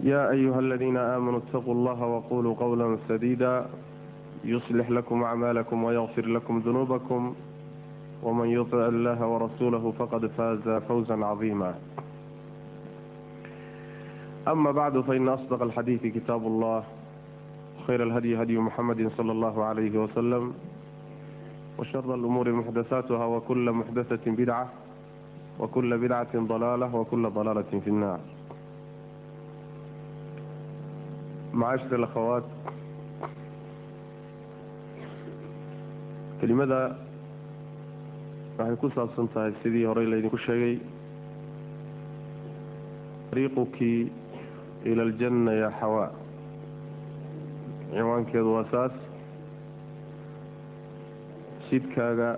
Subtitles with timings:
[0.00, 3.66] يا أيها الذين آمنوا اتقوا الله وقولوا قولا سديدا
[4.44, 7.34] يصلح لكم أعمالكم ويغفر لكم ذنوبكم
[8.22, 11.74] ومن يطع الله ورسوله فقد فاز فوزا عظيما
[14.48, 16.84] أما بعد فإن أصدق الحديث كتاب الله
[17.86, 20.54] خير الهدي هدي محمد صلى الله عليه وسلم
[21.78, 24.68] وشر الأمور محدثاتها وكل محدثة بدعة
[25.60, 28.20] وكل بدعة ضلالة وكل ضلالة في النار
[31.60, 32.44] macaashir alakhawaat
[36.40, 36.80] kelimada
[38.58, 40.74] waxay ku saabsan tahay sidii horey laydinku sheegay
[43.32, 44.00] ariiqukii
[44.90, 46.10] ila aljanna ya xawaa
[47.92, 48.94] ciwaankeedu waa saas
[51.70, 52.30] sidkaaga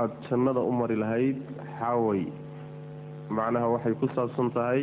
[0.00, 1.38] aada jannada u mari lahayd
[1.78, 2.22] xaway
[3.38, 4.82] macnaha waxay ku saabsan tahay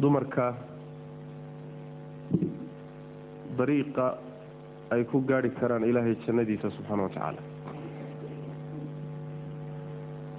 [0.00, 0.46] dumarka
[3.58, 4.06] dariiqa
[4.94, 7.42] ay ku gaadhi karaan ilaahay jannadiisa subxaana wa tacaala.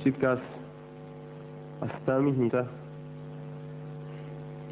[0.04, 0.40] Jidkaas
[1.86, 2.62] astaamihiisa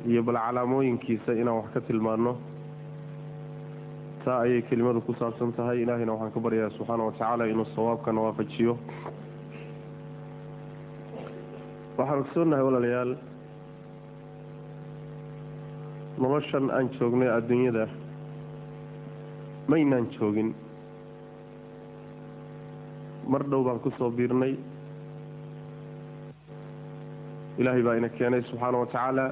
[0.09, 2.33] iyo bal calaamooyinkiisa inaan wax ka tilmaanno
[4.25, 5.81] taa ayay kelimadu ku saabsan tahay.
[5.83, 8.73] Ilaahayna waxaan ka baryayaa subxaana wa tacaala inuu sawaabkana waafajiyo.
[11.97, 13.11] Waxaan ogsoonnahay walaalayaal.
[16.21, 17.85] Noloshan aan joognay adduunyada
[19.67, 20.53] maynaan joogin.
[23.27, 24.55] Mar dhow baan ku soo biirnay.
[27.57, 29.25] Ilaahay baa ina keenay subxaana wa tacaala.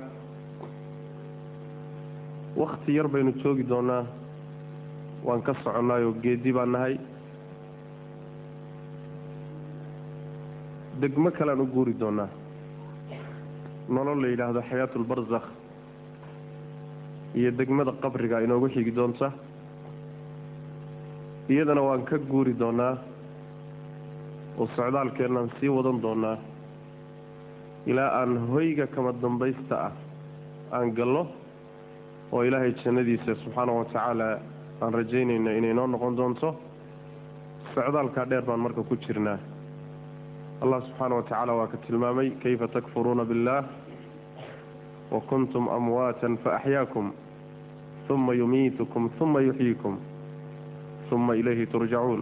[2.57, 4.05] Wakti yar baynu joogi doonaa.
[5.23, 6.97] Waan ka soconnaayoo geedi baan nahay.
[11.01, 12.29] Degmo kalean u guuri doonaa.
[13.89, 15.47] Nolol la yidhaahdo xayaatulbarzakh
[17.35, 19.31] iyo degmada qabriga inoogu xigi doonta
[21.49, 22.97] iyadana waan ka guuri doonaa
[24.59, 26.37] oo socdaalkeennaan sii wadan doonaa
[27.85, 29.91] ilaa aan hoyga kama dambaysta ah
[30.71, 31.27] aan gallo
[32.31, 34.27] oo ilaahay jannadiisa subxaana wa tacaala
[34.81, 36.55] aan rajaynayno inay noo noqon doonto
[37.73, 39.37] socdaalkaa dheer baan marka ku jirnaa.
[40.61, 43.63] Allah subxaana wa tacaala waa ka tilmaamay kayfa takfuruuna biاllaah
[45.11, 47.11] wa kuntum amwaatan faaxyaakum
[48.09, 49.97] uma yumiitukum uma yuxyiikum
[51.13, 52.21] uma ilayhi turjacuun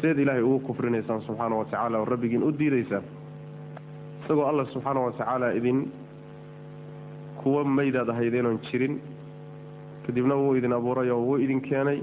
[0.00, 3.04] sideed ilaahay ugu kufrinaysaan subxaana wa tacaala oo rabbigiin u diidaysaan
[4.24, 5.78] isagoo allah subxaana wa tacaala idin
[7.42, 8.94] kuwa maydaad ahaydeenoon jirin
[10.06, 11.98] kadibna wuu idin abuuray oo wuu idin keenay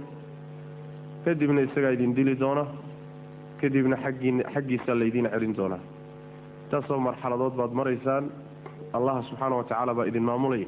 [1.25, 2.65] kadibna isagaa idin dili doona
[3.61, 5.79] kadibna xaggiin xaggiisaa laydiin celin doonaa
[6.71, 8.25] taasoo marxaladood baad maraysaan
[8.97, 10.67] allaha subxaana wa tacaala baa idin maamulaya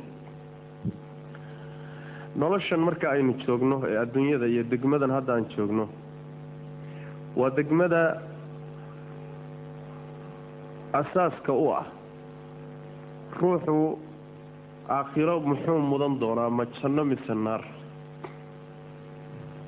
[2.36, 5.90] noloshan marka aynu joogno ee adduunyada iyo degmadan hadda aan joogno
[7.36, 8.22] waa degmada
[10.94, 11.86] asaaska u ah.
[13.42, 13.98] Ruuxu
[14.90, 17.64] aakhiro muxuu mudan doonaa ma janno mise naar?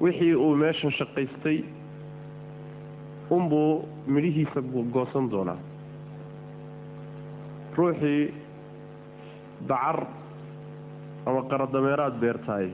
[0.01, 1.63] Wixii uu meeshan shaqaystay
[3.29, 4.61] unbuu midhihiisa
[4.93, 5.57] goosan doonaa.
[7.77, 8.33] Ruuxii
[9.67, 10.07] dacar
[11.27, 12.67] ama qaradameeraad beertaay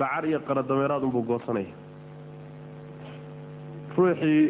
[0.00, 1.72] dacar iyo qaradameeraad unbuu goosanaya
[3.96, 4.42] ruuxii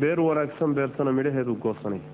[0.00, 2.06] beer wanaagsan beertana midhaheeduu goosanaya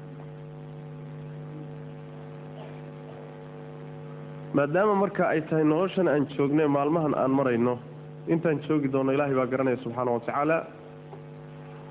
[4.55, 7.75] maadaama marka ay tahay noloshan aan joognay maalmahan aan marayno
[8.35, 10.59] intaan joogi doonno ilaahay baa garanaya subxaana wa tacaala.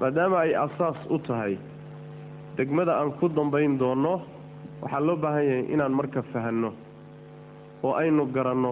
[0.01, 1.54] Maadaama ay asaas u tahay
[2.57, 4.13] degmada aan ku dambayn doonno
[4.81, 6.69] waxaa loo baahan yahay inaan marka fahanno
[7.84, 8.72] oo aynu garanno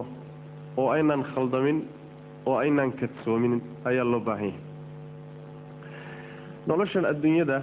[0.76, 1.78] oo aynaan khaldamin
[2.46, 3.54] oo aynaan kadsoomin
[3.88, 4.60] ayaa loo baahan yahay.
[6.66, 7.58] Noloshan adduunyada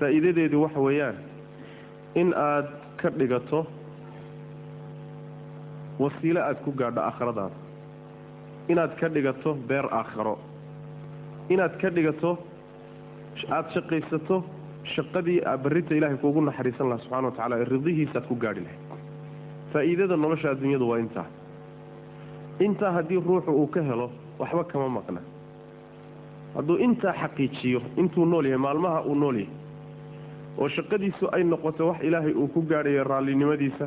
[0.00, 1.16] faa'iidadeedu waxa weeyaan.
[2.20, 2.66] In aad
[3.00, 3.66] ka dhigato
[5.98, 7.56] wasiilo aad ku gaadho aakhiradaada
[8.68, 10.34] inaad ka dhigato beer aakhiro.
[11.48, 12.30] Inaad ka dhigato
[13.50, 14.36] aada shaqaysato
[14.94, 18.87] shaqadii barrinta ilaahay kuugu naxariisan laha subxana wa tacala ridihiisa aad ku gaadhi lahayd
[19.72, 21.26] faa'iidada nolosha adduunyadu waa intaa.
[22.60, 25.20] Intaa haddii ruuxu uu ka helo waxba kama maqna.
[26.54, 29.54] Hadduu intaa xaqiijiyo intuu nool yahay maalmaha uu nool yahay
[30.58, 33.86] oo shaqadiisu ay noqoto wax ilaahay uu ku gaadhayo raallinimadiisa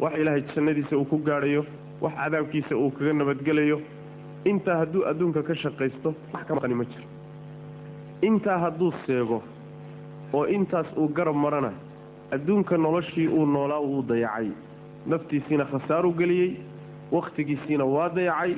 [0.00, 1.64] wax ilaahay jannadiisa uu ku gaadhayo
[2.00, 3.80] wax cadaabkiisa uu kaga nabadgelayo
[4.44, 7.04] intaa hadduu adduunka ka shaqaysto wax ka maqani ma jiro.
[8.22, 9.42] Intaa hadduu seego
[10.32, 11.72] oo intaas uu garab marana
[12.30, 14.48] adduunka noloshii uu noolaa wuu dayacay
[15.06, 16.50] naftiisiina khasaaruu geliyey
[17.12, 18.54] wakhtigiisiina waa dayacay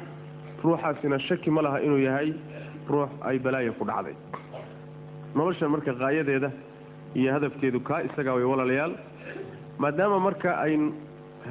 [0.65, 2.33] ruuxaasina shaki ma laha inuu yahay
[2.89, 4.15] ruux ay balaaya ku dhacday.
[5.35, 6.51] Noloshan marka qaayadeeda
[7.15, 8.95] iyo hadafkeedu kaa isagaa way walaalayaal
[9.79, 10.77] maadaama marka ay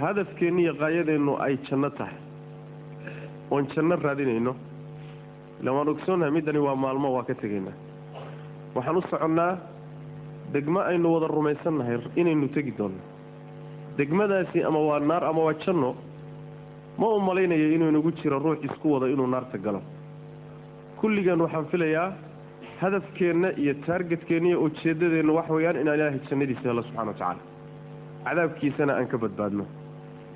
[0.01, 2.15] hadafkeenni iyo qaayadeennu ay janno tahay
[3.51, 4.55] oon janno raadinayno
[5.61, 7.73] ila waan ogsoonnahay middani waa maalmo waa ka tegaynaa.
[8.75, 9.57] Waxaan u soconnaa
[10.53, 13.01] degmo aynu wada rumaysannahay inaynu tegi doonno
[13.97, 15.95] degmadaasi ama waa naar ama waa janno
[16.97, 19.81] ma u malaynayo inuu inagu jiro ruux isku wada inuu naarta galo.
[20.99, 22.13] Kulligeen waxaan filayaa
[22.81, 27.41] hadafkeenna iyo taargetkeenna iyo ujeeddadeenna wax weeyaan inaan ilaahay jannadiisa hello subxana wa tacaala.
[28.25, 29.65] Cadaabkiisana aan ka badbaadno.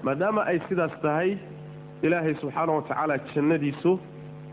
[0.03, 1.37] Maadaama ay sidaas tahay
[2.03, 3.99] ilaahay subxaana wa tacaala jannadiisu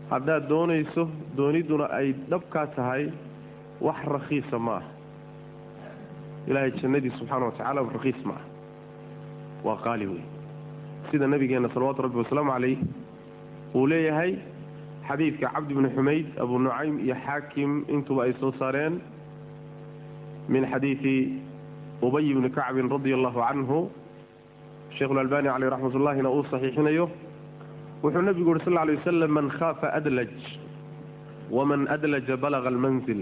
[0.09, 3.09] haddaad doonayso doonidduna ay dhabkaa tahay
[3.81, 4.83] wax rakhiisa ma ah.
[6.47, 8.52] Ilaahay jannadiis subxaana wa tacaala rakhiis ma ah
[9.63, 10.23] waa qaali wey
[11.11, 12.77] sida nabigeenna salawaatu rabbi wasalaamu calayh
[13.75, 14.31] uu leeyahay
[15.07, 18.99] xadiidka cabdi bni xumayd abu nucaym iyo xaakim intuba ay soo saareen
[20.49, 21.15] min xadiidi
[22.01, 23.79] ubay bni kacbin radia allahu canhu
[24.97, 27.05] sheikhulalbani caleyh raxmat ullahina uu saxiixinayo.
[28.03, 30.33] Wuxuu nebigu yuri sal lay wasalam man khaafa adlaj
[31.49, 33.21] waman adlaja balaga almanzil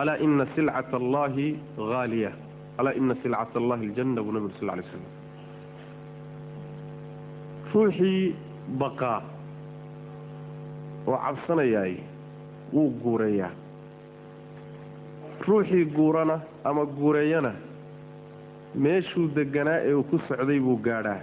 [0.00, 2.30] alaa ina silcat allahi haaliya
[2.78, 5.21] alaa ina silcat allahi aljanna buu nebi uri sal lay slam
[7.74, 8.34] ruuxii
[8.80, 9.20] baqaa
[11.06, 11.94] oo cabsanayaay
[12.74, 13.50] wuu guureeyaa
[15.48, 17.52] ruuxii guurana ama guureeyana
[18.84, 21.20] meeshuu deganaa ee uu ku socday buu gaadhaa.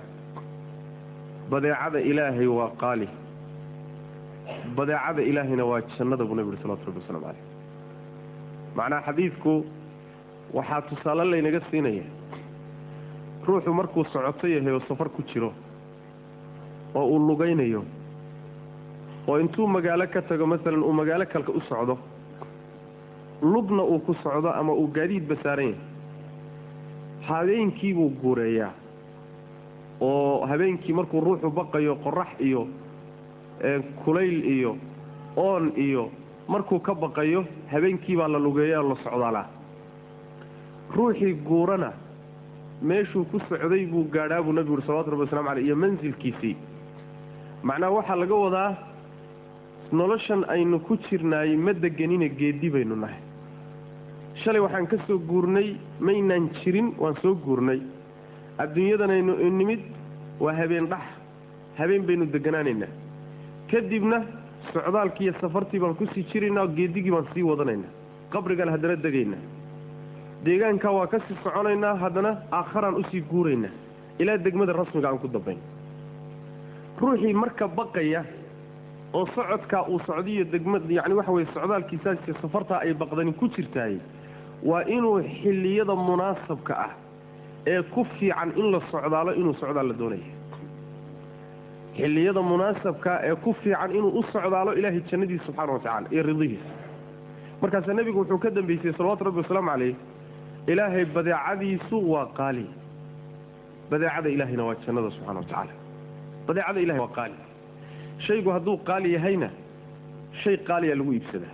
[1.50, 3.07] Badeecada ilaahay waa qaali.
[4.75, 7.44] Badeecada ilaahayna waa jannada buu nebi uri salawatu rabbi waslamu caleyh
[8.75, 9.54] macnaha xadiidku
[10.57, 12.04] waxaa tusaale laynaga siinaya
[13.48, 15.54] ruuxu markuu socoto yahay oo safar ku jiro
[16.96, 17.84] oo uu lugaynayo.
[19.28, 21.98] Oo intuu magaalo ka tago masalan uu magaalo kalka u socdo
[23.42, 25.80] lugna uu ku socdo ama uu gaadiidba saaran yahay
[27.28, 28.72] habeenkiibuu guureeyaa.
[30.02, 32.68] Oo habeenkii markuu ruuxu baqayo qorax iyo
[34.06, 34.78] kulayl iyo
[35.36, 36.10] oon iyo
[36.48, 39.46] markuu ka baqayo habeenkii baa la lugeeya la socdaalaa
[40.96, 41.92] ruuxii guurana
[42.82, 46.56] meeshuu ku socday buu gaadhaa buu nebigu uri salawatu rabbi waslamu caleyh iyo mansilkiisii
[47.64, 48.70] macnaha waxaa laga wadaa
[49.92, 53.20] noloshan aynu ku jirnaay ma deganina geedi baynu nahay.
[54.42, 57.80] Shalay waxaan ka soo guurnay maynaan jirin waan soo guurnay.
[58.58, 59.80] Adduunyadanaynu nimid
[60.40, 61.04] waa habeen dhax.
[61.78, 62.92] Habeen baynu deganaanaynaa
[63.72, 64.24] kadibna
[64.74, 67.92] socdaalkii iyo safartii baan ku sii jiraynaa geedigii baan sii wadanaynaa.
[68.32, 69.42] Qabrigaan haddana degaynaa.
[70.46, 73.72] Deegaankaa waa ka sii soconaynaa haddana aakharaan u sii guuraynaa.
[74.20, 75.58] Ilaa degmada rasmiga aan ku dambayn
[77.02, 78.22] ruuxii marka baqaya
[79.14, 83.96] oo socodkaa uu socdiyo degma yacni waxa weye socdaalkiisaas safartaa ay baqdani ku jirtaay
[84.70, 86.92] waa inuu xilliyada munaasabka ah
[87.68, 90.28] ee ku fiican in la socdaalo inuu socdaal la doonaya.
[91.98, 96.70] Xilliyada munaasabkaa ee ku fiican inuu u socdaalo ilaahay jannadiisa subxaana wa tacala iyo ridihiisa.
[97.62, 99.96] Markaasaa nebigu wuxuu ka dambeysay salawatu rabbi wasalaamu caleyh
[100.72, 102.66] ilaahay badeecadiisu waa qaali.
[103.92, 105.74] Badeecada ilaahayna waa jannada subxana wa tacaala
[106.50, 107.38] badeecada ilahay waa qaali.
[108.26, 109.50] Shaygu hadduu qaali yahayna
[110.44, 111.54] shay qaaliya lagu iibsadaa.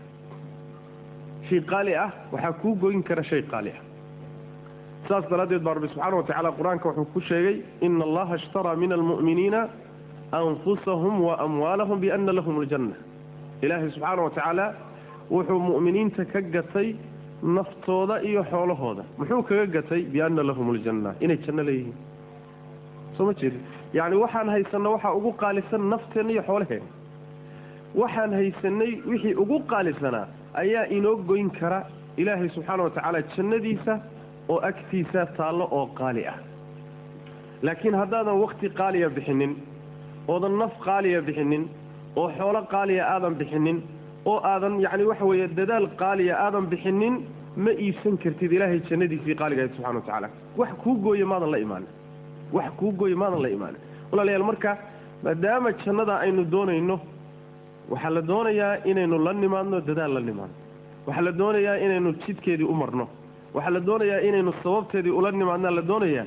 [1.50, 3.82] Shay qaali ah waxaa kuu goyn kara shay qaali ah.
[5.08, 8.92] Saas daraaddeed baa rabbi subxaana wa tacala qur'aanka wuxuu ku sheegay ina allaha ishtaraa min
[8.98, 9.62] almu'miniina
[10.32, 12.96] anfusahum wa amwaalahum biana lahum aljanna.
[13.62, 14.66] Ilaahay subxaana wa tacaala
[15.36, 16.96] wuxuu mu'miniinta ka gatay
[17.44, 19.04] naftooda iyo xoolahooda.
[19.20, 21.14] Muxuu kaga gatay biana lahum aljanna?
[21.22, 21.98] Inay janno leeyihiin
[23.18, 23.60] soo ma jeedi
[23.98, 26.90] yacni waxaan haysanno waxaa ugu qaalisan nafteenna iyo xoolaheenna
[28.02, 30.26] waxaan haysanay wixii ugu qaalisanaa
[30.64, 31.80] ayaa inoo goyn kara
[32.18, 33.94] ilaahay subxaana wa tacaala jannadiisa
[34.50, 36.38] oo agtiisa taallo oo qaali ah.
[37.66, 39.54] Laakiin haddaadan wakti qaaliya bixinin
[40.28, 41.64] oodan naf qaaliya bixinin
[42.16, 43.78] oo xoolo qaaliya aadan bixinin
[44.26, 47.16] oo aadan yacni waxa weeye dadaal qaaliya aadan bixinin
[47.64, 50.30] ma iibsan kartid ilaahay jannadiisii qaaligahayd subxana wa tacaala
[50.60, 51.90] wax kuu gooya maadan la imaanin
[52.54, 53.80] wax kuu gooya maadan la imaanin.
[54.12, 54.78] Walaalayaal marka
[55.24, 57.00] maadaama jannada aynu doonayno
[57.90, 60.56] waxaa la doonayaa inaynu la nimaadno dadaal la nimaadno.
[61.08, 63.06] Waxaa la doonayaa inaynu jidkeedii u marno.
[63.54, 65.72] Waxaa la doonayaa inaynu sababteedii ula nimaadnaa.
[65.72, 66.26] La doonayaa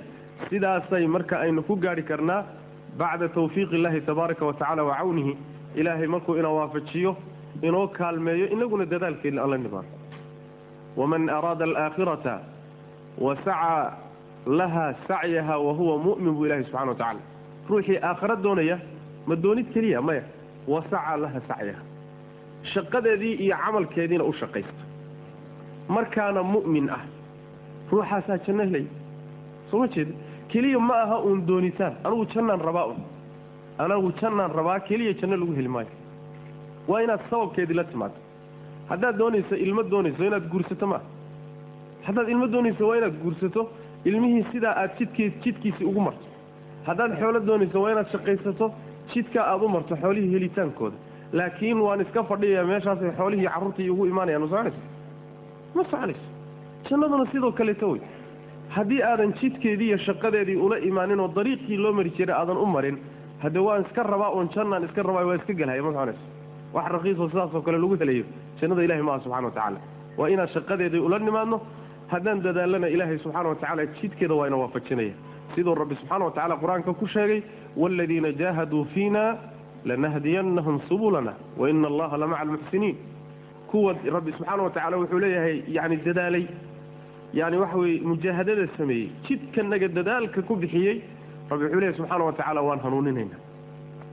[0.50, 2.44] sidaasay marka aynu ku gaadhi karnaa
[2.98, 5.36] bacda tawfiiqi illaahi tabaaraka wa tacala wa cawnihi.
[5.76, 7.16] Ilaahay markuu ina waafajiyo
[7.62, 9.90] inoo kaalmeeyo inaguna dadaalkeedna aan la nimaadno
[10.96, 12.34] waman araada alaakhirata
[13.24, 13.92] wa sacaa
[14.48, 17.20] laha sacyaha wa huwa mu'min buu ilahi subxana wa tacala
[17.68, 18.78] ruuxii aakhara doonaya
[19.26, 20.22] ma doonid keliya maya.
[20.66, 21.82] Wa sacaa laha sacyaha.
[22.72, 24.82] Shaqadeedii iyo camalkeediina u shaqaysta.
[25.88, 27.02] Markaana mu'min ah
[27.90, 28.86] ruuxaasaa janno helay.
[29.70, 30.12] Soo ma jeeda
[30.48, 31.94] keliya ma aha uun doonitaan.
[32.04, 32.98] Anigu jannaan rabaa un
[33.78, 35.88] anagu jannaan rabaa keliya janno lagu heli maayo.
[36.88, 38.16] Waa inaad sababkeedii la timaado.
[38.88, 41.04] Haddaad doonayso ilmo doonayso inaad guursato maaha
[42.06, 43.68] haddaad ilmo doonayso waa inaad guursato
[44.04, 46.24] ilmihii sidaa aad jidkii jidkiisii ugu marto.
[46.86, 48.72] Haddaad xoolo doonayso waa inaad shaqaysato
[49.14, 50.96] jidkaa aad u marto xoolihii helitaankooda.
[51.32, 54.80] Laakiin waan iska fadhiyayaa meeshaasay xoolihii carruurtii ugu imaanayaan ma soconayso
[55.74, 56.26] ma soconayso
[56.90, 58.00] jannaduna sidoo kaleeto wey.
[58.68, 62.98] Haddii aadan jidkeedii iyo shaqadeedii ula imaanin oo dariiqii loo mari jiray aadan u marin
[63.42, 66.20] hadde waan iska rabaa oon jannaan iska rabaa waa iska gelhaya ma soconayso
[66.74, 68.24] wax raqiisoo sidaasoo kale lagu helayo.
[68.60, 69.78] Jannada ilahi maaha subxana wa tacaala.
[70.18, 71.60] Waa inaan shaqadeedii ula nimaadno
[72.12, 75.12] haddaan dadaalana ilaahay subxaana wa tacaala jidkeeda waa ina waafajinaya.
[75.54, 77.42] Siduu rabbi subxaana wa tacala qur'aanka ku sheegay
[77.76, 79.36] waaladiina jaahaduu fiina
[79.84, 82.96] lanahdiyannahum subulana waina allaha lamaca almuxsiniin.
[83.70, 86.46] Kuwa rabbi subxaana wa tacala wuxuu leeyahay yani dadaalay
[87.34, 91.02] yani waxa weye mujaahadada sameeyey jidkanaga dadaalka ku bixiyey
[91.50, 93.36] rabbi wuxuu leeyahy subxaana wa tacaala waan hanuuninayna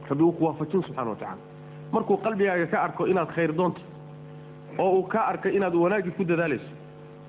[0.09, 1.37] rabbi wuu ku waafajin subxana wa tacala
[1.93, 3.81] markuu qalbigaaga ka arko inaad khayr doonto
[4.79, 6.69] oo uu ka arko inaad wanaagii ku dadaalayso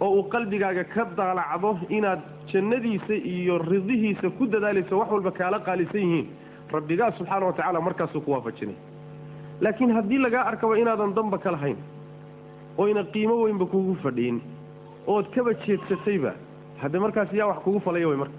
[0.01, 2.21] oo uu qalbigaaga ka daalacdo inaad
[2.53, 6.27] jannadiisa iyo ridihiisa ku dadaalayso wax walba kaala qaalisan yihiin.
[6.73, 8.75] Rabbigaa subxaana wa tacaala markaasuu ku waafajinay.
[9.61, 11.77] Laakiin haddii lagaa arkaba inaadan damba ka lahayn
[12.79, 14.41] oyna qiimo weynba kugu fadhiin
[15.07, 16.33] ood kaba jeedsatayba
[16.83, 18.37] hadde markaas yaa wax kugu falaya wey marka.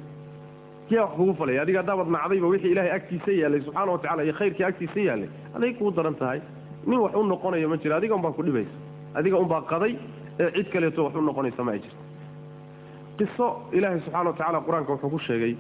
[0.90, 4.34] Yaa wax kugu falaya adiga haddaabad nacdayba wixii ilaahay agtiisa yaallay subxaana wa tacala iyo
[4.34, 6.40] khayrkii agtiisa yaallay aday kugu daran tahay.
[6.86, 8.76] Nin wax u noqonayo ma jiro adiga unbaa ku dhibaysa
[9.16, 9.96] adiga unbaa qaday
[10.40, 12.02] ee cid kaleeto wax u noqonaysa ma ay jirto.
[13.18, 15.54] Qiso ilaahay subxana wa tacala qur'aanka wuxuu ku sheegay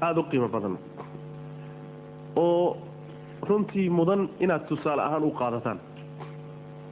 [0.00, 0.76] aada u qiimo badan
[2.36, 2.76] oo
[3.48, 5.78] runtii mudan inaad tusaale ahaan u qaadataan.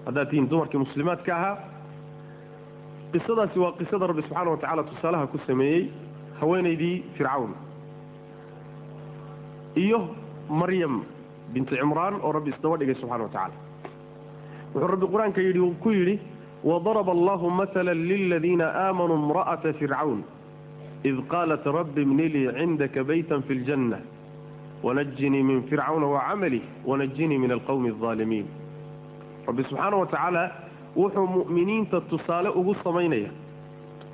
[0.07, 1.57] Haddaad tihiin dumarkii muslimaadka ahaa
[3.13, 5.83] qisadaasi waa qisada rabbi subxaana wa tacaala tusaalaha ku sameeyey
[6.41, 7.53] haweenaydii fircawn
[9.77, 9.99] iyo
[10.49, 11.05] maryam
[11.53, 13.55] binti cimraan oo rabbi isdaba dhigay subxana wa tacala
[14.75, 16.15] wuxuu rabbi qur'aanka yidhi ku yidhi
[16.66, 20.24] وضرب الله مثلا للذين آمنوا امرأة فرعون
[21.06, 24.00] إذ قالت رب ابن لي عندك بيتا في الجنة
[24.84, 28.46] ونجني من فرعون وعمله ونجني من القوم الظالمين
[29.48, 30.52] رب سبحانه وتعالى
[30.96, 33.32] وحو مؤمنين تتصال أغو الصمينية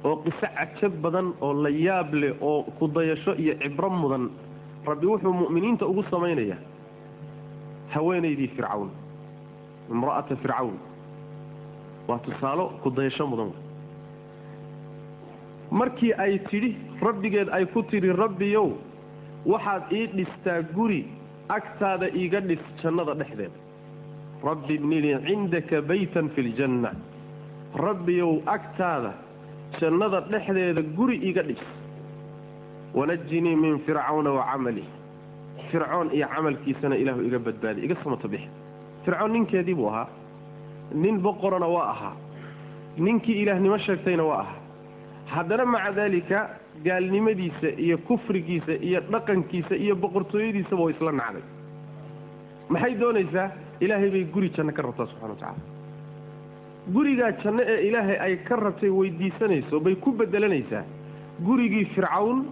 [0.03, 4.29] وقسع كبدا ولياب لي وكضيشو عبرم مدن
[4.87, 6.59] ربي وحو مؤمنين تأغو الصمينية
[7.93, 8.91] هويني دي فرعون
[9.91, 10.77] امرأة فرعون
[12.08, 13.52] waa tusaalo ku dayasho mudan.
[15.70, 18.68] Markii ay tidhi rabbigeed ay ku tidhi rabbiyow
[19.46, 21.06] waxaad ii dhistaa guri
[21.48, 23.58] agtaada iiga dhis jannada dhexdeeda
[24.44, 26.90] rabbi ibnilii cindaka baytan fi ljanna
[27.74, 29.12] rabbiyow agtaada
[29.80, 31.62] jannada dhexdeeda guri iiga dhis.
[32.94, 34.84] Wanajinii min fircawna wa camalih
[35.70, 38.48] fircoon iyo camalkiisana ilaahu iga badbaadi iga samata bixi.
[39.04, 40.08] Fircoon ninkeedii buu ahaa
[40.94, 42.14] nin boqorana waa ahaa
[42.98, 44.60] ninkii ilaahnimo sheegtayna waa ahaa
[45.34, 46.38] haddana maca daalika
[46.84, 51.42] gaalnimadiisa iyo kufrigiisa iyo dhaqankiisa iyo boqortooyadiisaba way isla nacday.
[52.68, 53.48] Maxay doonaysaa?
[53.80, 55.62] Ilaahay bay guri janno ka rabtaa subxana wa tacaala.
[56.94, 60.84] Gurigaa janno ee ilaahay ay ka rabtay weydiisanayso bay ku bedelanaysaa
[61.46, 62.44] gurigii fircawn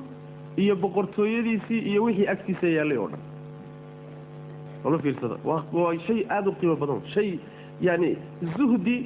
[0.57, 3.23] iyo boqortooyadiisii iyo wixii agtiisa yaallay oo dhan.
[4.85, 7.01] Lama fiirsada waa shay aada u qiimo badan.
[7.15, 7.39] Shay
[7.81, 8.17] yani
[8.57, 8.97] zuhdi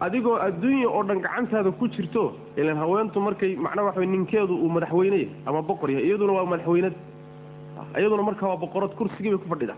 [0.00, 5.16] adigoo adduunya oo dhan gacantaada ku jirto ilan haweentu markay macnaa waxa ninkeedu uu madaxweyne
[5.16, 6.94] yahay ama boqor yahay iyaduna waa madaxweynad.
[7.98, 9.74] Iyaduna markaa waa boqorad kursigii bay ku fadhida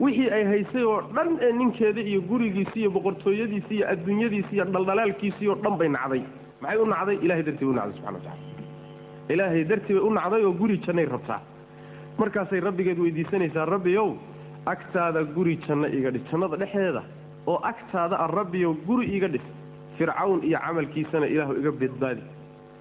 [0.00, 5.48] wixii ay haysay oo dhan ee ninkeeda iyo gurigiisi iyo boqortooyadiisi iyo adduunyadiisi iyo dhaldhalaalkiisii
[5.48, 6.22] oo dhan bay nacday.
[6.60, 7.16] Maxay u nacday?
[7.22, 8.36] Ilahay dartii bay u nacday subxana watacala
[9.28, 11.40] ilaahay dartii bay u nacday oo guri jannay rabtaa.
[12.18, 14.08] Markaasay rabbigeed weydiisanaysaa rabbiyow
[14.66, 17.02] agtaada guri janno iga dhis jannada dhexdeeda
[17.46, 19.42] oo agtaada a rabbiyow guri iga dhis
[19.98, 22.22] fircawn iyo camalkiisana ilaahu iga badbaadi.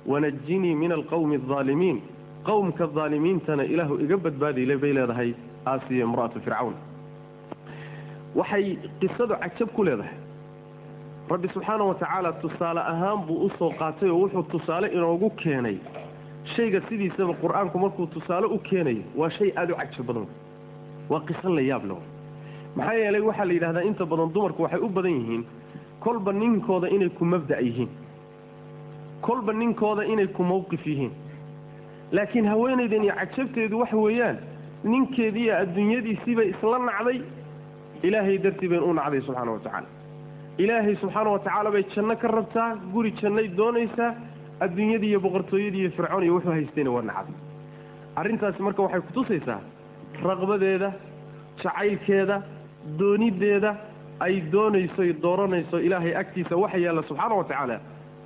[0.08, 2.01] Wanajinii min alqawmi aldaalimiin
[2.48, 5.34] qowmka daalimiintana ilaahu iga badbaadile bay leedahay
[5.65, 6.74] aasiya imra'atu fircawn.
[8.36, 10.17] Waxay qisadu cajab ku leedahay.
[11.29, 15.77] Rabbi subxaana wa tacaala tusaale ahaan buu u soo qaatay oo wuxuu tusaale inoogu keenay.
[16.55, 20.27] Shayga sidiisaba qur'aanku markuu tusaale u keenayo waa shay aada u cajab badan.
[21.10, 22.00] Waa qiso la yaab leh
[22.75, 25.44] maxaa yeelay waxaa la yidhahdaa inta badan dumarku waxay u badan yihiin
[26.03, 27.89] kolba ninkooda inay ku mabda' yihiin.
[29.22, 31.12] Kolba ninkooda inay ku mawqif yihiin.
[32.12, 34.38] Laakiin haweenaydan iyo cajabteedu waxa weeyaan
[34.84, 37.22] ninkeediiyo adduunyadiisiibay isla nacday
[38.03, 39.88] ilaahay dartii bayn u nacday subxaana wa tacaala.
[40.58, 44.12] Ilaahay subxaana wa tacaala bay janno ka rabtaa guri jannay doonaysaa
[44.60, 47.36] adduunyadii iyo boqortooyadii iyo fircoon iyo wuxuu haystayna waa nacday
[48.15, 49.60] arrintaasi marka waxay kutusaysaa
[50.24, 50.89] raqbadeeda
[51.63, 52.42] jacaylkeeda
[53.00, 53.75] doonideeda
[54.20, 57.80] ay doonayso dooranayso ilaahay agtiisa waxa yaalla subxaana wa tacaala.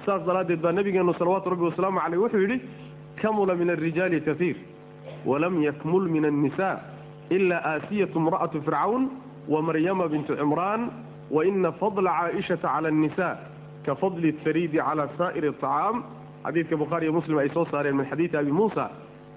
[0.06, 2.62] Saas daraaddeed baa nabigeenu salawaatu rabbi wasalaamu caleyh wuxuu yidhi
[3.22, 4.56] kamula min alrijaali kaiir
[5.26, 6.80] walam yakmul min annisa
[7.30, 9.10] ila aasiyatu imra'atu fircawn
[9.50, 10.92] wamaryama bintu cimraan
[11.32, 13.38] waina fadla caaishata cala annisa
[13.86, 16.04] ka fadli hariidi cala saa'iri acaam
[16.46, 18.90] xadiidka bukhaariiyo muslim ay soo saareen min xadiidi abi muusa.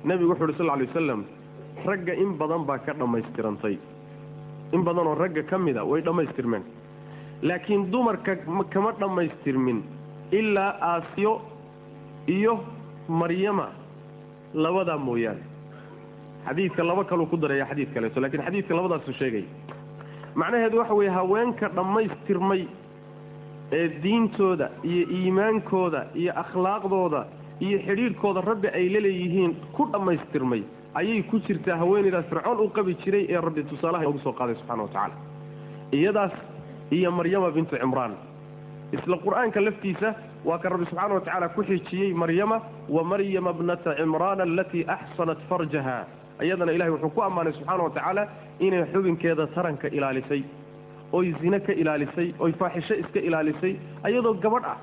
[0.05, 1.25] Nebigu wuxu uhi sal lay waslam
[1.85, 3.77] ragga in badan baa ka dhammaystirantay
[4.73, 6.63] in badanoo ragga ka mida way dhammaystirmeen.
[7.43, 8.37] Laakiin dumarka
[8.73, 9.83] kama dhammaystirmin
[10.33, 11.41] ilaa aasiyo
[12.27, 12.61] iyo
[13.09, 13.69] maryama
[14.55, 15.43] labadaa mooyaane.
[16.47, 19.45] Xadiidka laba kaluu ku daraya xadiid kaleeto lakiin xadiidka labadaasu sheegaya
[20.35, 22.63] macnaheedu waxa weeye haweenka dhammaystirmay
[23.73, 27.21] ee diintooda iyo iimaankooda iyo akhlaaqdooda
[27.61, 30.63] iyo xidhiidhkooda rabbi ay la leeyihiin ku dhammaystirmay
[30.95, 34.83] ayay ku jirtaa haweenaydaas fircoon u qabi jiray ee rabbi tusaalaha inoogu soo qaaday subxana
[34.83, 35.15] wa tacaala.
[35.93, 36.33] Iyadaas
[36.91, 38.15] iyo maryama bintu cimraan.
[38.93, 43.95] Isla qur'aanka laftiisa waa ka rabbi subxaana wa tacaala ku xijiyey maryama wa maryama bnata
[44.01, 45.99] cimraana alatii axsanat farjaha.
[46.43, 48.23] Iyadana ilahay wuxuu ku ammaanay subxaana wa tacaala
[48.59, 50.43] inay xubinkeeda taranka ilaalisay
[51.13, 53.73] oy zine ka ilaalisay oy faaxisho iska ilaalisay
[54.07, 54.79] ayadoo gabadh ah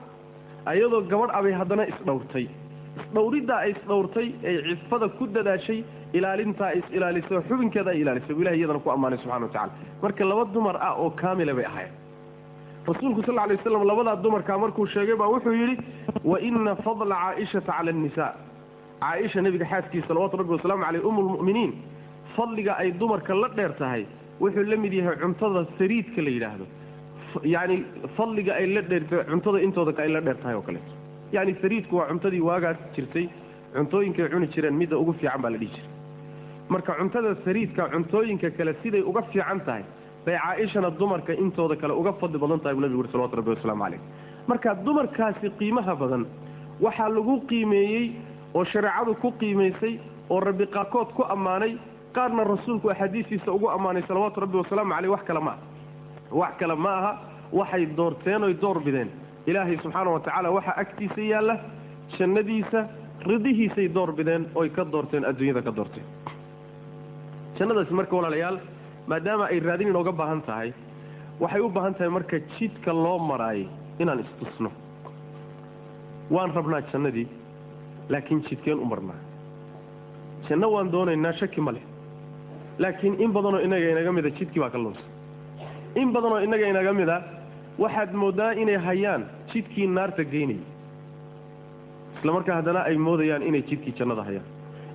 [0.71, 2.45] ayadoo gabadh ah bay haddana isdhowrtay
[2.97, 5.79] isdhowriddaa ay isdhowrtay ay cifada ku dadaashay
[6.17, 8.33] ilaalintaa ay is-ilaalisay oo xubinkeeda ay ilaalisay.
[8.35, 9.71] Buu ilahay iyadana ku ammaanay subxana wa tacala
[10.03, 11.91] marka laba dumar ah oo kaamila bay ahayd
[12.89, 15.75] rasuulku sal lay waslam labadaa dumarkaa markuu sheegay baa wuxuu yidhi
[16.31, 18.31] wa ina fadla caaishata cala annisaa.
[19.01, 21.71] Caaisha nebiga xaaskiisa salawatu rabbi wasalaamu caleyh umu lmu'miniin
[22.37, 24.03] fadliga ay dumarka la dheer tahay
[24.43, 26.65] wuxuu la mid yahay cuntada sariidka la yidhaahdo.
[27.53, 27.77] Yacni
[28.17, 30.93] fadliga ay la dheertahay cuntada intooda ay la dheer tahay oo kaleeto
[31.35, 33.25] yacni sariidku waa cuntadii waagaas jirtay
[33.75, 35.89] cuntooyinkay cuni jireen midda ugu fiican baa la dhihi jiray.
[36.69, 39.83] Marka cuntada sariidka cuntooyinka kale siday uga fiican tahay
[40.25, 43.83] bay caaishana dumarka intooda kale uga fadli badan tahay buu nabigu uri salawatu rabbi wasalaamu
[43.83, 43.99] caleyh
[44.49, 46.23] marka dumarkaasi qiimaha badan
[46.85, 48.05] waxaa lagu qiimeeyey
[48.57, 49.93] oo shareecadu ku qiimaysay
[50.29, 51.73] oo rabbi qaarkood ku ammaanay
[52.17, 55.61] qaarna rasuulku axaadiistiisa ugu ammaanay salawaatu rabbi wasalaamu caleyh wax kale ma aha.
[56.41, 57.11] Wax kale ma aha.
[57.59, 59.09] Waxay doorteen oy door bideen
[59.47, 61.55] ilaahay subxaana wa tacaala waxaa agtiisa yaalla
[62.19, 62.79] jannadiisa
[63.29, 66.05] ridihiisay door bideen oy ka doorteen adduunyada ka doorteen.
[67.59, 68.57] Jannadaasi marka walaalayaal
[69.11, 70.69] maadaama ay raadin inooga baahan tahay
[71.41, 73.65] waxay u baahan tahay marka jidka loo maraayay
[73.99, 74.69] inaan istusno.
[76.31, 77.27] Waan rabnaa jannadii
[78.09, 79.19] laakiin jidkeen u marnaa.
[80.49, 81.83] Janno waan doonaynaa shaki ma leh.
[82.79, 85.01] Laakiin in badanoo innaga inaga mida jidkii baa ka lunsa.
[85.95, 87.17] In badanoo innaga inaga mida
[87.79, 89.23] waxaad mooddaa inay hayaan
[89.57, 90.63] jidkii naarta geynayay
[92.17, 94.45] isla markaa haddana ay moodayaan inay jidkii jannada hayaan.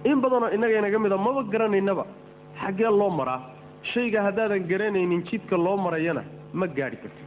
[0.05, 2.05] In badanoo innaga inaga mida maba garanaynaba.
[2.63, 3.41] Xaggee loo maraa?
[3.93, 6.23] Shayga haddaadan garanaynin jidka loo marayana
[6.53, 7.23] ma gaadhi karti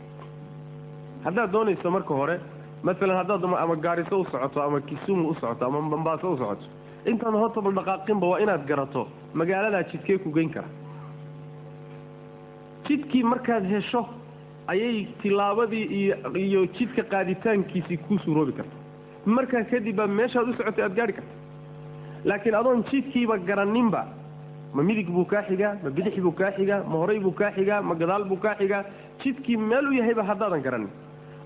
[1.26, 2.36] haddaad doonayso marka hore
[2.84, 6.65] maalan haddaad ama gaariso u socoto ama kisumu u socoto ama bambaaso u socoto
[7.12, 9.08] intaan hortaba dhaqaaqinba waa inaad garato.
[9.34, 10.67] Magaaladaa jidkee ku geyn kara.
[12.88, 14.02] Jidkii markaad hesho
[14.67, 15.86] ayay tilaabadii
[16.45, 18.75] iyo jidka qaaditaankiisii kuu suuroobi karta.
[19.25, 21.34] Markaa kadib baa meeshaad u socotay aad gaadhi karta.
[22.25, 24.01] Laakiin adoon jidkiiba garanninba
[24.73, 27.82] ma midig buu kaa xigaa ma bidix buu kaa xigaa ma horay buu kaa xigaa
[27.82, 28.84] ma gadaal buu kaa xigaa.
[29.23, 30.89] Jidkii meel u yahayba haddaadan garanin.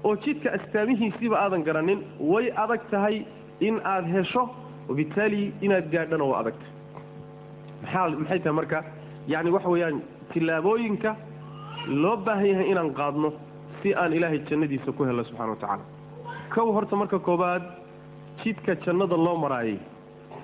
[0.04, 3.26] Oo jidka astaamihiisiiba aadan garanin way adag tahay
[3.60, 4.50] in aad hesho
[4.90, 6.74] wabitaali inaad gaadhana waa adagtahay
[7.84, 8.80] maxaa maxay tahay marka?
[9.28, 10.02] Yacni waxa weeyaan
[10.34, 11.16] tillaabooyinka
[11.90, 13.30] loo baahan yahay inaan qaadno
[13.82, 15.84] si aan ilaahay jannadiisa ku helno subxana wa tacaala.
[16.54, 17.64] Kow horta marka koobaad
[18.44, 19.78] jidka jannada loo maraayay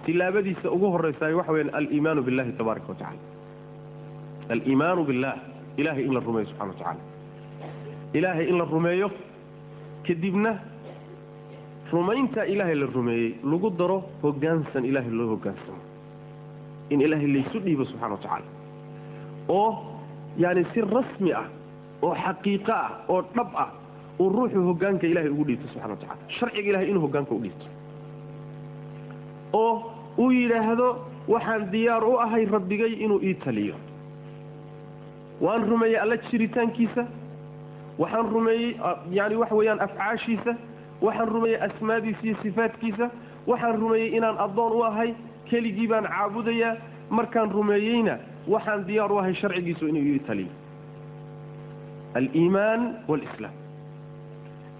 [0.05, 3.21] tilaabadiisa ugu horraysaay waxa weyaan aliimaanu billahi tabaaraka wa tacala
[4.53, 5.34] aliimaanu billah
[5.77, 7.01] ilahay in la rumeeyo subxana wa tacaala.
[8.13, 9.10] Ilaahay in la rumeeyo
[10.08, 10.51] kadibna
[11.91, 15.81] rumayntaa ilaahay la rumeeyey lagu daro hoggaansan ilaahay loo hoggaansamo
[16.89, 18.47] in ilaahay laysu dhiibo subxana wa tacaala.
[19.49, 19.69] Oo
[20.37, 21.45] yaani si rasmi ah
[22.01, 23.69] oo xaqiiqo ah oo dhab ah
[24.19, 27.65] uu ruuxu hoggaanka ilahay ugu dhiibto subxana wa tacala sharciga ilahay inuu hoggaanka u dhiibto.
[29.53, 29.73] Oo
[30.17, 30.87] uu yidhaahdo
[31.27, 33.75] waxaan diyaar u ahay rabbigay inuu ii taliyo.
[35.41, 37.03] Waan rumeeyey alla jiritaankiisa
[37.99, 38.75] waxaan rumeeyey
[39.11, 40.55] yaani waxa weeyaan afcaashiisa
[41.01, 43.09] waxaan rumeeyey asmaadiisa iyo sifaadkiisa
[43.47, 45.13] waxaan rumeeyey inaan addoon u ahay
[45.49, 46.75] keligii baan caabudayaa
[47.09, 48.17] markaan rumeeyeyna
[48.47, 50.51] waxaan diyaar u ahay sharcigiisu inuu ii taliyo.
[52.13, 53.53] Aliimaan walislaam.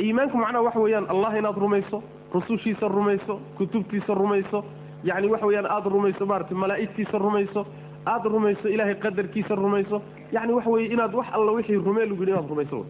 [0.02, 4.64] Iimaanku macnaha waxa weeyaan allah inaad rumayso rusushiisa rumayso kutubtiisa rumayso
[5.04, 7.66] yacni waxa weeyaan aada rumayso maarata malaa'igtiisa rumayso
[8.06, 10.02] aada rumayso ilaahay qadarkiisa rumayso
[10.32, 12.86] yacni waxa weeye inaad wax alla wixii rumee lagu yidhi inaad rumayso.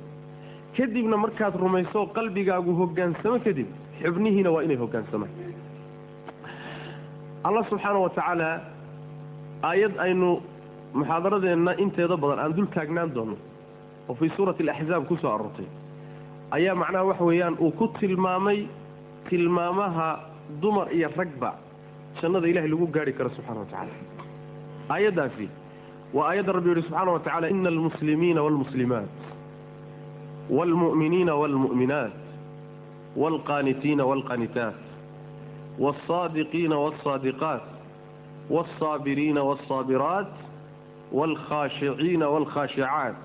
[0.78, 3.68] Kadibna markaad rumayso qalbigaagu hoggaansamo kadib
[4.02, 5.32] xubnihiina waa inay hoggaansamaan
[7.44, 8.50] allah subxaana wa tacaala
[9.64, 10.42] aayad aynu
[11.00, 13.36] muxaadaradeenna inteeda badan aan dul taagnaan doono
[14.10, 15.68] oo fii suurati alaxzaab ku soo aroortay
[16.58, 18.60] ayaa macnaha waxa weeyaan uu ku tilmaamay
[19.30, 20.08] tilmaamaha
[20.62, 21.52] dumar iyo ragba
[22.22, 23.94] jannada ilahay lagu gaari karo subxana wa tacaala.
[24.94, 25.48] Aayaddaasi
[26.16, 29.12] waa aayadda rabbi yihi subxaana wa tacala ina almuslimiina waalmuslimaat
[30.58, 32.14] waalmu'miniina waalmu'minaat
[33.22, 34.78] waalqaanitiina waalqaanitaat
[35.84, 37.64] waalsaadiqiina waalsaadiqaat
[38.56, 40.32] waalsaabiriina waalsaabiraat
[41.12, 43.16] waalkhaashiciina waalkhaashicaat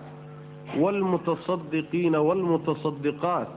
[0.82, 3.48] waalmutaصadiqiina waalmutaصadiqaat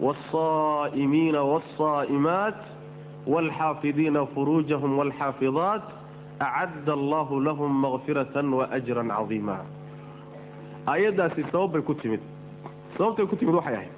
[0.00, 2.60] waalsaa'imiina waalsaa'imaat
[3.26, 5.84] waalxaafidiina furuujahum waalxaafidaat
[6.40, 9.58] acadda allahu lahum makfiratan waajran cadiima
[10.86, 12.20] aayaddaasi sabab bay ku timid
[12.98, 13.92] sababtay ku timid waxay ahayd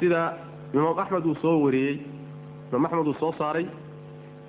[0.00, 0.22] sida
[0.74, 1.96] imaam axmed uu soo wariyey
[2.70, 3.66] imaam axmed uu soo saaray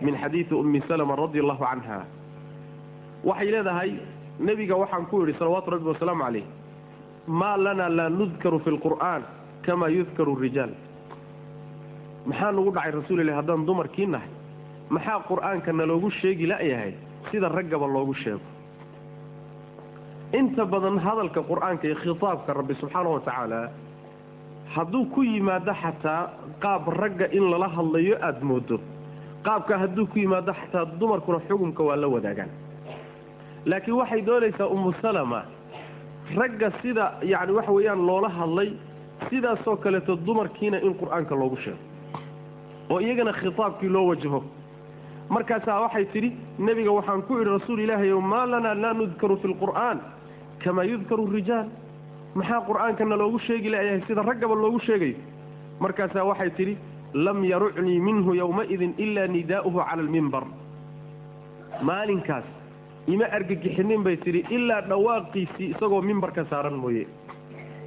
[0.02, 2.06] min xadiidi ummi salama radi allahu canha
[3.24, 3.92] waxay leedahay
[4.40, 6.46] nebiga waxaan ku yidhi salawaatu rabbi wasalaamu calayh
[7.28, 9.22] maa lana laa nudkaru fi lqur'aan
[9.66, 10.72] kamaa yudkaru rijaal.
[12.26, 14.30] Maxaa nagu dhacay rasuulilah haddaan dumarkii nahay?
[14.90, 16.94] Maxaa qur'aanka naloogu sheegi la'yahay
[17.32, 18.42] sida raggaba loogu sheego?
[20.34, 23.62] Inta badan hadalka qur'aanka iyo khitaabka rabbi subxaana wa tacaala
[24.76, 26.22] hadduu ku yimaado xataa
[26.64, 28.80] qaab ragga in lala hadlayo aada moodo
[29.46, 32.50] qaabka hadduu ku yimaado xataa dumarkuna xukumka waa la wadaagaan
[33.66, 35.44] laakiin waxay doonaysaa ummu salama
[36.36, 38.70] ragga sida yacni waxa weeyaan loola hadlay
[39.30, 41.80] sidaasoo kaleeto dumarkiina in qur'aanka loogu sheego
[42.90, 44.44] oo iyagana khitaabkii loo wajaho.
[45.30, 49.98] Markaasaa waxay tidhi nebiga waxaan ku idhi rasuul ilaahay maa lanaa laa nudkaru fi lqur'aan
[50.64, 51.68] kamaa yudkaru rijaal.
[52.36, 55.16] Maxaa qur'aankana loogu sheegi layahay sida raggaba loogu sheegayo
[55.80, 56.78] markaasaa waxay tidhi
[57.14, 60.44] lam yarucnii minhu yowmaidin ilaa nidaa'uhu cala almimbar
[61.82, 62.44] maalinkaas
[63.08, 67.08] ima argagixinin bay tidhi ilaa dhawaaqiisii isagoo mimbarka saaran mooye.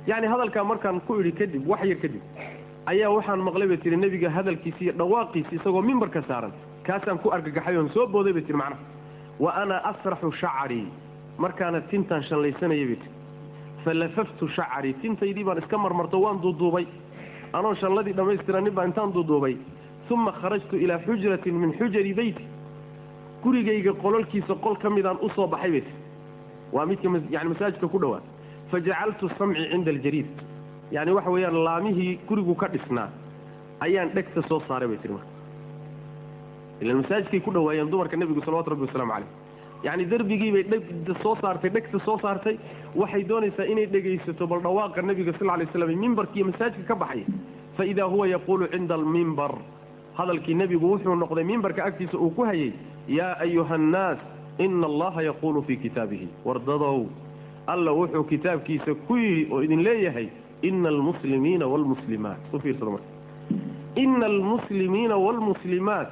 [0.06, 2.22] Yacni hadalkaa markaan ku idhi kadib wax yar kadib
[2.86, 6.52] ayaa waxaan maqlay bay tihi nebiga hadalkiisi iyo isagoo mimbarka saaran.
[6.86, 8.82] Kaasaan ku argagaxay oon soo booday bay tihi macnaha
[9.40, 10.86] wa ana asraxu shacarii
[11.38, 13.12] markaana tintaan shallaysanayay bay tihi
[13.84, 16.86] falafaftu shacarii tintaydii baan iska marmarto waan duuduubay.
[17.52, 19.56] Anoo shalladii dhammaystiranin baa intaan duuduubay.
[20.10, 22.44] Uma kharajtu ilaa xujratin min xujari beyti
[23.44, 25.96] gurigayga qololkiisa qol ka midaan u soo baxay bay tihi
[26.72, 28.22] waa midka yani masaajidka ku dhowaa
[28.70, 30.30] fajacaltu samci cinda aljariid
[30.96, 33.08] yani waxa weeyaan laamihii gurigu ka dhisnaa
[33.86, 35.32] ayaan dhegta soo saaray bay tihi marka
[36.82, 39.30] ilan masaajidkay ku dhawaayeen dumarka nebigu salawatu rabbi wasalaamu caleyh
[39.84, 40.64] yacni derbigiibay
[41.22, 42.56] soo saartay dhegta soo saartay.
[42.94, 47.26] Waxay doonaysaa inay dhegaysato bal dhawaaqa nebiga sal lay slam mimbarkiiyo masaajidka ka baxaya
[47.76, 49.52] fa idaa huwa yaquulu cinda almimbar
[50.18, 52.72] hadalkii nebigu wuxuu noqday mimbarka agtiisa uu ku hayay
[53.08, 54.18] yaa ayuha annaas
[54.58, 56.28] ina allaha yaquulu fii kitaabihi.
[56.44, 57.06] Wardadow
[57.66, 60.28] alla wuxuu kitaabkiisa ku yidhi oo idin leeyahay
[60.62, 63.10] ina almuslimiina marka.
[63.96, 66.08] Ina almuslimiina waalmuslimaat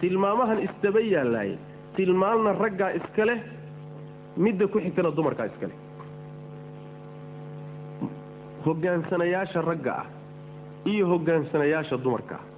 [0.00, 1.58] tilmaamahan isdaba yaallaaye
[1.96, 3.40] tilmaamna raggaa iska leh
[4.36, 5.76] midda ku xigtana dumarkaa iska leh.
[8.66, 10.06] Hoggaansanayaasha ragga ah
[10.84, 12.57] iyo hoggaansanayaasha dumarka ah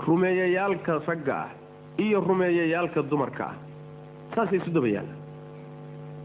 [0.00, 1.50] rumeeyayaalka ragga ah
[1.98, 3.54] iyo rumeeyayaalka dumarka ah.
[4.34, 5.14] Saasay isu daba yaalla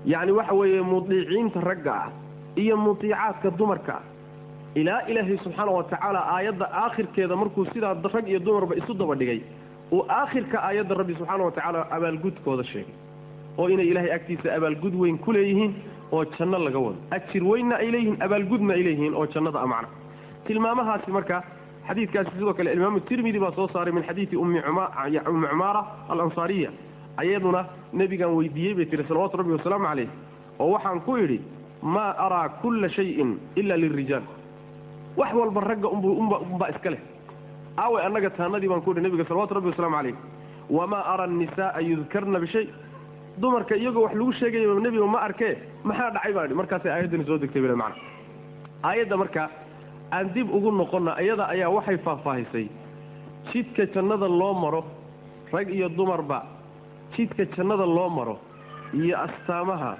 [0.05, 2.09] yacni waxa weeye mudiiciinta ragga ah
[2.55, 4.03] iyo mutiicaadka dumarka ah.
[4.75, 9.41] Ilaa ilaahay subxaana wa tacaala aayadda aakhirkeeda markuu sidaa rag iyo dumarba isu daba dhigay
[9.91, 12.93] uu aakhirka aayadda rabbi subxaana wa tacaala abaalgudkooda sheegay.
[13.57, 15.73] Oo inay ilaahay agtiisa abaalgud weyn ku leeyihiin
[16.11, 16.97] oo janno laga wado.
[17.11, 19.89] Ajir weynna ay leeyihiin abaalgudna ay leeyihiin oo jannada a macna
[20.45, 21.43] tilmaamahaasi marka
[21.87, 24.61] xadiidkaasi sidoo kale imaamu tirmidi baa soo saaray min xadiidi ummi
[25.25, 26.69] cumaara alansaariya
[27.17, 27.61] ayaduna
[27.93, 30.09] nebigaan weydiiyey bay tihi salawatu rabbi wasalaamu calayh
[30.59, 31.39] oo waxaan ku idhi
[31.81, 34.23] maa araa kulla shayin ila lilrijaal
[35.17, 36.99] wax walba ragga unbaa iska leh.
[37.77, 40.15] Aaway annaga taanadii baan ku idhi nebiga salawatu rabbi wasalaamu calayh.
[40.77, 42.67] Wamaa ara annisaaa yudkarna bishay.
[43.41, 46.33] Dumarka iyagoo wax lagu sheegaya nebiga ma arkee maxaa dhacay?
[46.33, 46.55] baan idhi.
[46.61, 47.95] Markaasay aayaddani soo degtay bile macna.
[48.83, 49.43] Aayadda marka
[50.11, 52.67] aan dib ugu noqonna iyada ayaa waxay faahfaahisay.
[53.53, 54.81] Jidka jannada loo maro
[55.53, 56.39] rag iyo dumarba
[57.15, 58.35] jidka jannada loo maro
[58.93, 59.97] iyo astaamaha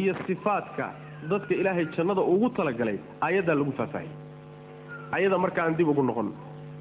[0.00, 0.86] iyo sifaadka
[1.30, 4.16] dadka ilaahay jannada ugu talagalay aayaddaa lagu faahfaahiyey
[5.16, 6.28] ayada marka aan dib ugu noqon.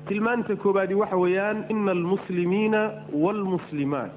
[0.08, 2.82] Tilmaanta koobaadi waxa weeyaan ina almuslimiina
[3.24, 4.12] waalmuslimaat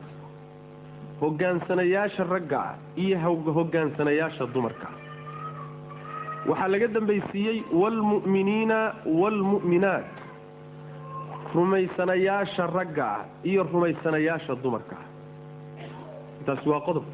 [1.21, 3.17] hogaansanayaasha ragga ah iyo
[3.59, 4.89] hogaansanayaasha dumarka
[6.49, 8.79] waxaa laga dambaysiiyey waalmu'miniina
[9.21, 10.07] waalmu'minaat
[11.55, 15.05] rumaysanayaasha ragga ah iyo rumaysanayaasha dumarka ah.
[16.47, 17.05] Taasi waa qodob.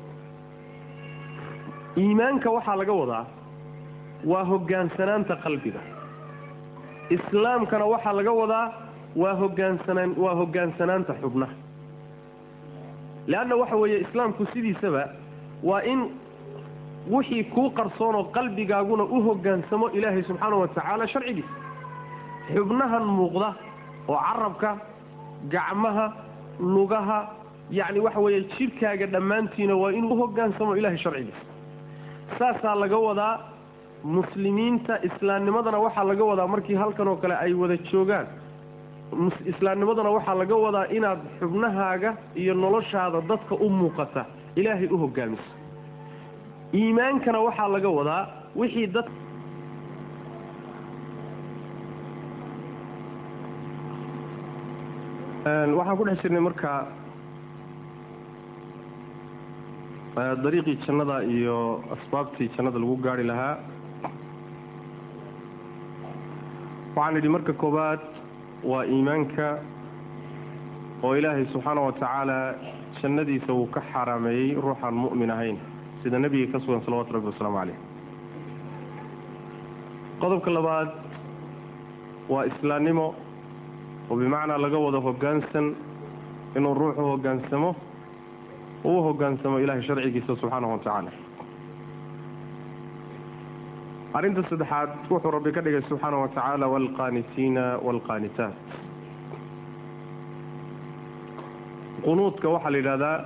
[1.97, 3.25] Iimaanka waxaa laga wadaa
[4.31, 5.81] waa hogaansanaanta qalbiga.
[7.17, 8.67] Islaamkana waxaa laga wadaa
[9.23, 11.55] waa hogaansanaan waa hogaansanaanta xubnaha.
[13.27, 15.03] Leanna waxa weeye islaamku sidiisaba
[15.63, 16.01] waa in
[17.11, 21.49] wixii kuu qarsoonoo qalbigaaguna u hogaansamo ilaahay subxaana wa tacaala sharcigiisa
[22.55, 23.49] xubnahan muuqda
[24.09, 24.71] oo carabka
[25.55, 26.07] gacmaha
[26.75, 27.19] lugaha
[27.71, 31.43] yacni waxa weeye jidhkaaga dhammaantiina waa inuu u hogaansamo ilaahay sharcigiisa
[32.39, 33.35] saasaa laga wadaa
[34.17, 38.27] muslimiinta islaamnimadana waxaa laga wadaa markii halkan oo kale ay wada joogaan.
[39.53, 44.25] Islaamnimadana waxaa laga wadaa inaad xubnahaaga iyo noloshaada dadka u muuqata
[44.57, 45.51] ilaahay u hogaamiso
[46.81, 48.23] iimaankana waxaa laga wadaa
[48.61, 49.09] wixii dad
[55.79, 56.73] waxaan ku dhex jirnay marka
[60.45, 61.59] dariiqii jannada iyo
[61.95, 63.57] asbaabtii jannada lagu gaari lahaa.
[66.97, 68.01] Waxaan idhi marka koobaad
[68.71, 69.47] waa iimaanka
[71.05, 72.39] oo ilaahay subxaana wa tacaala
[73.01, 75.59] jannadiisa uu ka xaaraameeyey ruuxaan mu'min ahayn
[76.03, 77.79] sida nebiga ka sugan salawatu rabbi wasalaamu caleyh
[80.23, 80.89] qodobka labaad
[82.33, 83.07] waa islaamnimo
[84.11, 85.67] oo bimacnaa laga wado hoggaansan
[86.57, 87.71] inuu ruuxu hoggaansamo
[88.85, 91.11] uu u hoggaansamo ilaahay sharcigiisa subxaanahu wa tacaala.
[94.19, 98.55] Arrinta saddexaad wuxuu rabbi ka dhigay subxaana wa tacaala waalqaanitiina waalqaanitaat
[102.05, 103.17] qunuudka waxaa la yidhahdaa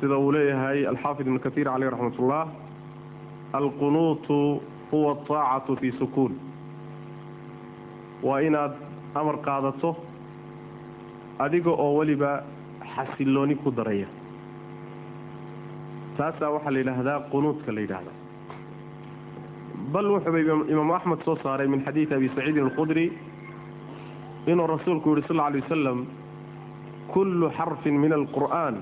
[0.00, 2.44] sida uu leeyahay alxaafid ibnu katiir caleyh raxmat ullah
[3.58, 4.38] alqunuutu
[4.90, 6.32] huwa ataacatu fii sukuun
[8.22, 8.72] waa inaad
[9.14, 9.96] amar qaadato
[11.38, 12.42] adiga oo weliba
[12.94, 14.06] xasillooni ku daraya.
[16.16, 18.12] Taasaa waxaa la yidhaahdaa qunuudka la yidhaahda
[19.92, 20.38] bal wuxuuba
[20.72, 23.06] imaamu axmed soo saaray min xadiidi abi saciidin alkhudri
[24.46, 25.98] inuu rasuulku yihi sal lla alay wasalam
[27.14, 28.74] kullu xarfin min alqur'aan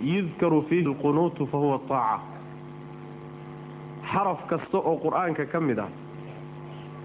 [0.00, 2.20] yudkaru fiihi alqunuutu fahuwa taaca.
[4.12, 5.88] Xaraf kasta oo qur'aanka ka mid ah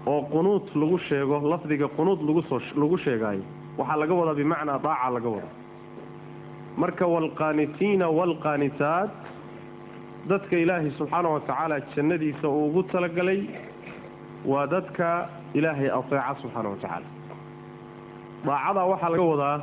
[0.06, 2.20] oo qunuud lagu sheego lafdiga qunuud
[2.80, 3.42] lagu sheegaayo
[3.78, 5.48] waxaa laga wadaa bimacnaa daaca laga wada
[6.76, 9.10] marka waalqaanitiina waalqaanitaat
[10.30, 13.40] dadka ilaahay subxaana wa tacaala jannadiisa uu ugu talagalay
[14.50, 15.28] waa dadka
[15.58, 17.06] ilaahay ateeca subxaana wa tacaala
[18.46, 19.56] daacadaa waxaa laga wadaa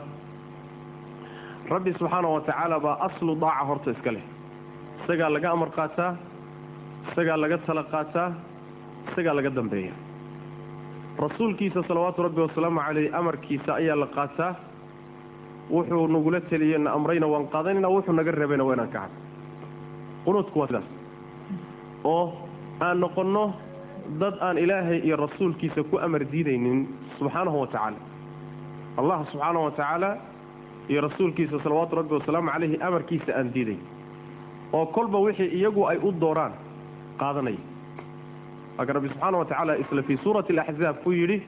[1.69, 4.23] rabbi subxaana wa tacaala baa aslu daaca horta iska leh.
[5.03, 6.11] Isagaa laga amar qaataa
[7.11, 8.29] isagaa laga tala qaataa
[9.11, 9.93] isagaa laga dambeeya.
[11.19, 14.55] Rasuulkiisa salawaatu rabbi wasalaamu caleyh amarkiisa ayaa la qaataa
[15.71, 19.19] wuxuu nagula teliyey na amrayna waan qaadanayna wuxuu naga reebayna waa inaan ka hadlo
[20.25, 20.87] qunuudku waa sidaas.
[22.03, 22.25] Oo
[22.81, 23.53] aan noqonno
[24.19, 26.87] dad aan ilaahay iyo rasuulkiisa ku amar diidaynin
[27.19, 27.99] subxaanahu wa tacaala
[28.99, 30.09] allah subxaanahu wa tacaala
[30.89, 33.77] iyo rasuulkiisa salawaatu rabbi wasalaamu caleyhi amarkiisa aan diiday
[34.73, 36.53] oo kolba wixii iyagu ay u dooraan
[37.17, 37.61] qaadanaya
[38.77, 41.41] laakiin rabbi subxaana wa tacaala isla fii suurati alaxzaab ku yidhi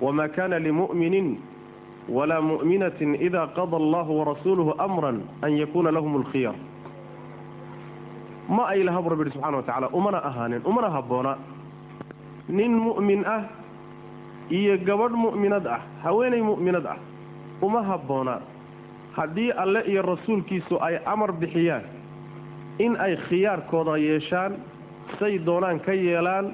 [0.00, 1.28] wamaa kana limu'minin
[2.08, 6.54] walaa mu'minatin ida qada allahu warasuuluhu amran an yakuuna lahum alkhiyar.
[8.48, 11.32] Ma ay laha bu rabbi yihi subxana wa tacaala umana ahaanin umana habboona
[12.48, 13.42] nin mu'min ah
[14.50, 16.98] iyo gabadh mu'minad ah haweenay mu'minad ah
[17.62, 18.40] uma habboona
[19.16, 21.82] haddii alle iyo rasuulkiisu ay amar bixiyaan
[22.78, 24.52] in ay khiyaarkooda yeeshaan
[25.18, 26.46] say doonaan ka yeelaan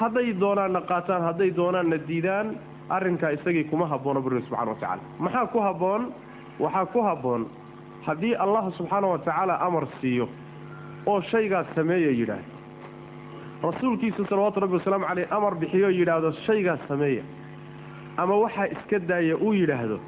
[0.00, 2.46] hadday doonaanna qaataan hadday doonaanna diidaan
[2.96, 5.02] arrinkaa isagii kuma habboona buri subxana wa tacaala.
[5.18, 6.02] Maxaa ku habboon
[6.60, 7.46] waxaa ku habboon
[8.06, 10.28] haddii allah subxaana wa tacaala amar siiyo
[11.06, 12.52] oo shaygaas sameeya yidhaahdo.
[13.62, 17.22] Rasuulkiisa salawaatu rabbi wasalaamu caleyh amar bixiyo yidhaahdo shaygaas sameeya.
[18.16, 19.98] Ama waxaa iska daaya uu yidhaahdo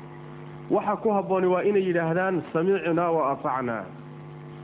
[0.71, 3.85] waxa ku habbooni waa inay yidhaahdaan samicnaa wa atacnaa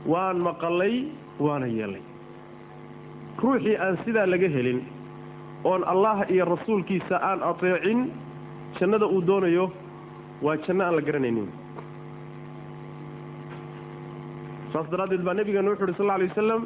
[0.05, 0.95] waan maqalay
[1.39, 2.01] waana yeelay.
[3.43, 4.79] Ruuxii aan sidaa laga helin
[5.63, 8.11] oon allah iyo rasuulkiisa aan ateecin
[8.79, 9.71] jannada uu doonayo
[10.41, 11.47] waa janno aan la garanaynin.
[14.73, 16.63] Saas daraaddeed baa nebigeena wuxu uhi sal lla alay wasalam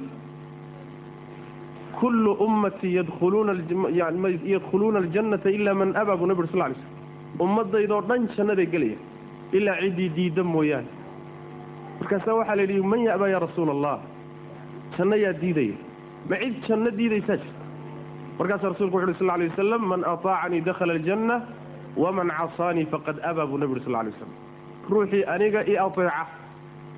[2.00, 8.28] kullu ummatii yadkhuluuna aljannata ilaa man abaa buu nebi uri sal lay slm ummaddaydoo dhan
[8.38, 8.98] jannaday gelaya
[9.52, 10.88] ilaa ciddii diidda mooyaane.
[12.00, 14.00] Markaasaa waxaa la yidhi man ya'baa yaa rasuula allah
[14.98, 15.76] janno yaa diidaya.
[16.30, 17.64] Ma cid janno diidaysaa jirta
[18.40, 21.36] markaasaa rasulku wuxu uhi sal lay wasalam man ataacanii dakhala aljanna
[21.98, 24.32] waman casaanii faqad abaa buu nebi uri sal lay waslam
[24.90, 26.26] ruuxii aniga i ateeca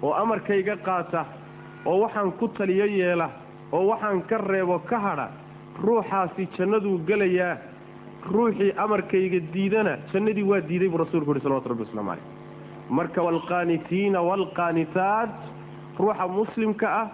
[0.03, 1.21] oo amarkayga qaata
[1.85, 3.29] oo waxaan ku taliyo yeela
[3.71, 5.27] oo waxaan ka reebo ka hadha
[5.83, 7.57] ruuxaasi jannaduu gelayaa.
[8.33, 12.25] Ruuxii amarkayga diidana jannadii waa diiday buu rasulku uhi salawatu rabbi waslamu caleyh
[12.89, 15.29] marka waalqaanitiina waalqaanitaat
[15.99, 17.07] ruuxa muslimka ah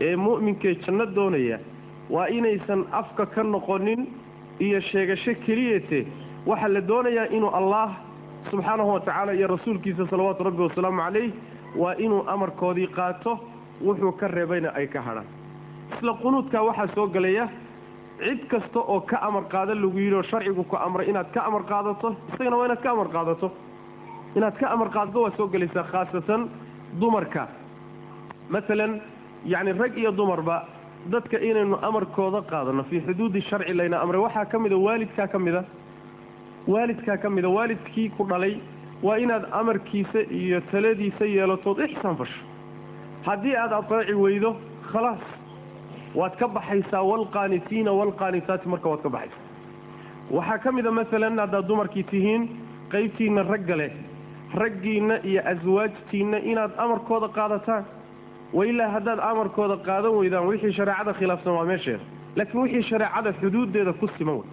[0.00, 1.58] ee mu'minkee janno doonaya
[2.10, 4.06] waa inaysan afka ka noqonin
[4.60, 6.06] iyo sheegasho keliyete
[6.46, 7.88] waxaa la doonayaa inuu allah
[8.50, 11.30] subxaanahu wa tacaala iyo rasuulkiisa salawaatu rabbi wasalaamu calayh
[11.82, 13.38] waa inuu amarkoodii qaato
[13.86, 15.26] wuxuu ka reebayna ay ka hadhaan.
[15.96, 17.48] Isla qunuudkaa waxaa soo gelaya
[18.18, 21.62] cid kasta oo ka amar qaada lagu yidhi oo sharcigu ku amray inaad ka amar
[21.70, 23.50] qaadato isagana waa inaad ka amar qaadato
[24.36, 26.48] inaad ka amar qaadato waa soo gelaysaa khaasatan
[27.00, 27.48] dumarka.
[28.50, 29.00] Maalan
[29.44, 30.56] yacni rag iyo dumarba
[31.12, 35.64] dadka inaynu amarkooda qaadano fii xuduudi sharci layna amray waxaa ka mida waalidkaa ka mida.
[36.66, 38.54] Waalidkaa ka mida waalidkii ku dhalay
[39.02, 42.40] waa inaad amarkiisa iyo taladiisa yeelatood ixsaan fasho.
[43.26, 44.56] Haddii aad ateeci weydo
[44.92, 45.22] khalaas
[46.14, 49.44] waad ka baxaysaa waalqaanitiina waalqaanitaati marka waad ka baxaysaa.
[50.30, 52.42] Waxaa ka mida maalan haddaad dumarkii tihiin
[52.92, 53.90] qaybtiinna ragga leh
[54.62, 57.84] raggiinna iyo aswaajtiinna inaad amarkooda qaadataan.
[58.56, 62.04] Wailaa haddaad amarkooda qaadan weydaan wixii shareecada khilaafsan waa meesheeda
[62.36, 64.48] laakiin wixii shareecada xuduuddeeda ku siman wey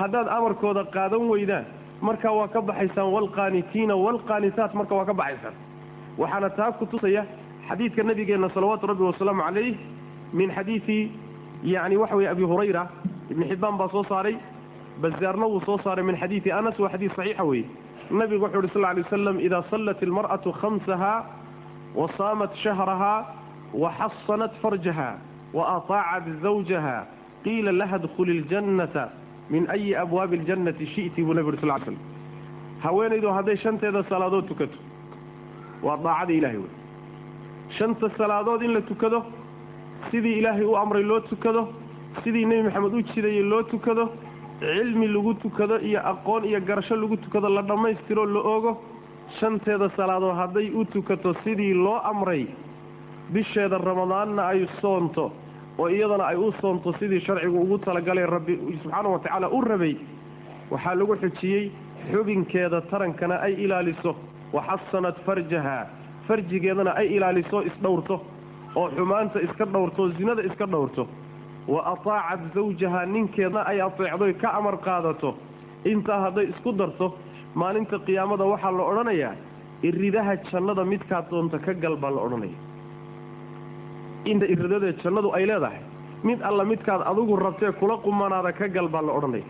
[0.00, 1.64] haddaad amarkooda qaadan weydaan
[2.06, 5.54] marka waa ka baxaysaan waalqaanitiina waalqaanitaat marka waa ka baxaysaan.
[6.20, 7.22] Waxaana taa ku tusaya
[7.68, 9.74] xadiidka nabigeenna salawaatu rabbi wasalaamu calayh
[10.32, 10.98] min xadiidi
[11.64, 12.82] yani waxa weye abi hurayra
[13.30, 14.36] ibni xibbaan baa soo saaray
[15.02, 17.64] bazaarna wuu soo saaray min xadiidi anas waa xadiid saxiixa weeye
[18.12, 21.14] nabigu wuxu uhi sal lay waslam idaa sallat ilmar'atu khamsaha
[21.94, 23.14] wa saamat shahraha
[23.82, 25.08] wa xasanat farjaha
[25.52, 26.96] wa ataacat zawjaha
[27.44, 29.08] qiila laha dkhuli ljannata
[29.50, 31.96] min ayi abwaabi aljannati shi'ti buu nabi uri sal l slam
[32.84, 34.76] haweenaydu hadday shanteeda salaadood tukato
[35.82, 36.70] waa daacada ilahay wey
[37.78, 39.24] shanta salaadood in la tukado
[40.10, 41.68] sidii ilaahay u amray loo tukado
[42.24, 44.04] sidii nebi maxamed u jidayay loo tukado
[44.62, 48.72] cilmi lagu tukado iyo aqoon iyo garasho lagu tukado la dhammaystiroo la ogo
[49.40, 52.46] shanteeda salaadood hadday u tukato sidii loo amray
[53.32, 55.32] bisheeda ramadaanna ay soonto
[55.78, 59.94] oo iyadana ay u soonto sidii sharcigu ugu talagalay rabbi subxaanahu watacaala u rabay
[60.70, 61.70] waxaa lagu xujiyey
[62.12, 64.14] xubinkeeda tarankana ay ilaaliso.
[64.52, 65.86] Waxasanat farjaha
[66.28, 68.20] farjigeedana ay ilaaliso isdhowrto
[68.76, 71.06] oo xumaanta iska dhowrto zinada iska dhowrto
[71.68, 75.34] wa ataacat zawjaha ninkeedna ay ateecdoy ka amar qaadato.
[75.84, 77.18] Intaa hadday isku darto
[77.54, 79.34] maalinta qiyaamada waxaa la odhanayaa
[79.82, 82.58] iridaha jannada midkaad doonta ka gal baa la odhanaya
[84.24, 85.80] inta iridadee jannadu ay leedahay
[86.28, 89.44] mid alla midkaad adigu rabtee kula qumanaada ka gal baa la odhanaya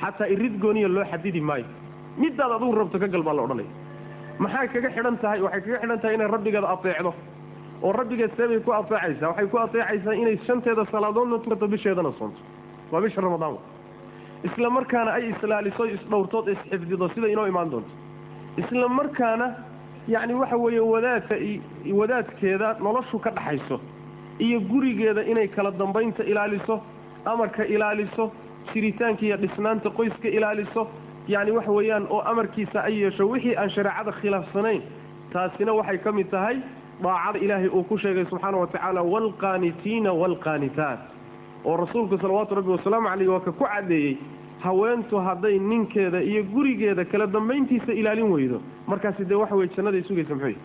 [0.00, 1.66] xataa irid gooniya loo xadidi maayo.
[2.16, 3.68] Midaad adigu rabto ka gal baa la odhanaya
[4.38, 7.12] maxay kaga xidhan tahay waxay kaga xidhan tahay inay rabbigeeda ateecdo
[7.82, 12.40] oo rabbigeed seebay ku ateecaysaa waxay ku ateecaysaa inay shanteeda salaadoodna tukato bisheedana soonto.
[12.92, 13.56] Waa bisha ramadaan
[14.44, 17.90] isla markaana ay islaaliso isdhowrtood isxifdido sida inoo imaan doonto.
[18.56, 19.46] Isla markaana
[20.08, 21.34] yacni waxa weeye wadaadka
[22.00, 23.80] wadaadkeeda noloshu ka dhaxayso
[24.38, 26.80] iyo gurigeeda inay kala dambaynta ilaaliso
[27.24, 28.32] amarka ilaaliso
[28.72, 30.88] jiritaanka iyo dhisnaanta qoyska ilaaliso
[31.28, 34.82] yacni waxa weeyaan oo amarkiisa ay yeesho wixii aan shareecada khilaafsanayn
[35.32, 36.56] taasina waxay ka mid tahay
[37.02, 41.00] daacada ilaahay uu ku sheegay subxaana wa tacaala waalqaanitiina waalqaanitaat
[41.64, 44.16] oo rasuulku salawaatu rabbi wasalaamu caleyh waa ka ku caddeeyey
[44.64, 48.60] haweentu hadday ninkeeda iyo gurigeeda kala dambayntiisa ilaalin weydo.
[48.86, 50.56] Markaasi dee waxa weye jannaday sugaysa muxuu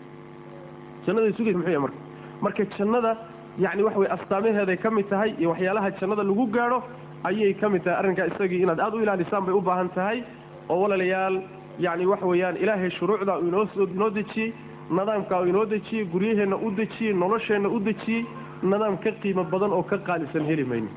[1.06, 1.98] jannaday sugaysa muxuu marka?
[2.44, 3.12] Marka jannada
[3.58, 6.78] yacni waxa weye astaamaheeday ka mid tahay iyo waxyaalaha jannada lagu gaadho
[7.24, 7.98] ayay ka mid tahay.
[8.00, 10.22] Arrinkaa isagii inaad aada u ilaalisaan bay u baahan tahay
[10.68, 11.36] oo walaalayaal
[11.78, 14.52] yacni waxa weeyaan ilaahay shuruucda uu inoo inoo dejiyey
[14.90, 18.22] nidaamkaa inoo dejiyey guryaheenna u dejiyey nolosheenna u dejiyey
[18.62, 20.88] nidaam ka qiimo badan oo ka qaalisan heli mayno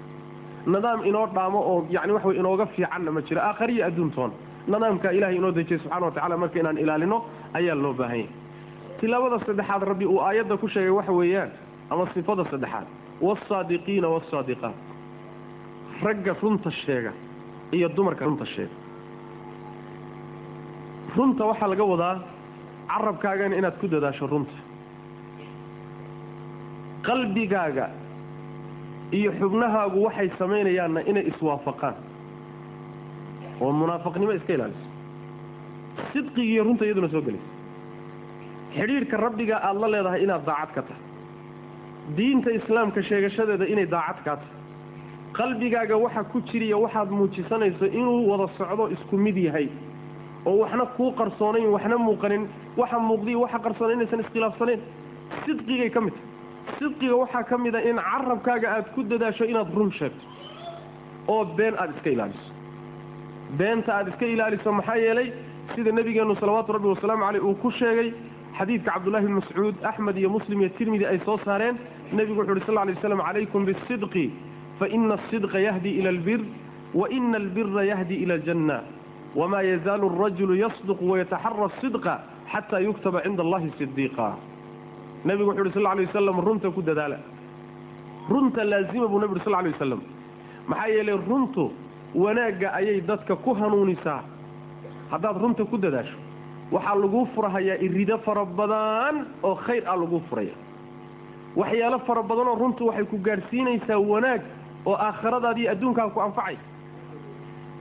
[0.73, 4.31] nidaam inoo dhaamo oo yani waxa way inooga fiicanna ma jiro aakhariya adduuntoon
[4.67, 7.17] nidaamkaa ilahay inoo dejiyey subxana wa tacala marka inaan ilaalino
[7.53, 8.29] ayaa loo baahan yahay.
[8.99, 11.49] Tilaabada saddexaad rabbi uu aayadda ku sheegay waxa weeyaan
[11.89, 12.87] ama sifada saddexaad.
[13.21, 14.75] Wasaadiqiina wasaadiqaat
[16.03, 17.11] ragga runta sheega
[17.71, 18.73] iyo dumarka runta sheega.
[21.17, 22.15] Runta waxaa laga wadaa
[22.91, 24.55] carabkaagana inaad ku dadaasho runta.
[27.07, 27.89] Qalbigaaga
[29.11, 31.95] iyo xubnahaagu waxay samaynayaanna inay iswaafaqaan.
[33.61, 34.85] Oo munaafaqnimo iska ilaaliso.
[36.13, 37.49] Sidqigiiyo runta iyaduna soo gelaysa
[38.75, 41.03] xidhiidhka rabbiga aada la leedahay inaad daacad ka tahay.
[42.17, 44.53] Diinta islaamka sheegashadeeda inay daacad kaa tahay.
[45.37, 49.67] Qalbigaaga waxa ku jiriya waxaad muujisanayso inuu wada socdo isku mid yahay
[50.45, 54.79] oo waxna kuu qarsoonayn waxna muuqanin waxa muuqdiyo waxa qarsoona inaysan iskhilaafsanayn.
[55.45, 56.79] Sidqigay ka mid tahay.
[56.79, 60.23] Sidqiga waxaa ka mid a in carabkaaga aad ku dadaasho inaad run sheegto
[61.27, 62.51] oo been aada iska ilaaliso.
[63.57, 65.31] Beenta aada iska ilaaliso maxaa yeelay
[65.75, 68.13] sida nebigeennu salawaatu rabbi wasalaamu caleyh uu ku sheegay
[68.57, 71.75] xadiidka cabdullahi bn mascuud axmed iyo muslim iyo tirmidi ay soo saareen.
[72.13, 74.25] Nebigu wuxu uhi sal lay slam calaykum bisidqi
[74.79, 76.41] faina asidqa yahdi ila albir
[76.93, 78.77] waina albira yahdi ila aljanna
[79.35, 82.13] wma yazaalu arajulu yasduq wayataxara asidqa
[82.51, 84.27] xataa yuktaba cinda allahi sidiiqa
[85.25, 87.17] nebigu wuxu uhi sal lay wasalam runta ku dadaala
[88.29, 90.01] runta laazima buu nebi uri sal lay wasalam
[90.67, 91.71] maxaa yeelay runtu
[92.15, 94.21] wanaagga ayay dadka ku hanuunisaa
[95.11, 96.17] haddaad runta ku dadaasho
[96.71, 100.55] waxaa laguu furahayaa irido fara badan oo khayr ah laguu furaya
[101.55, 104.41] waxyaalo fara badanoo runtu waxay ku gaadhsiinaysaa wanaag
[104.85, 106.57] oo aakhiradaadiiyo adduunkaa ku anfacay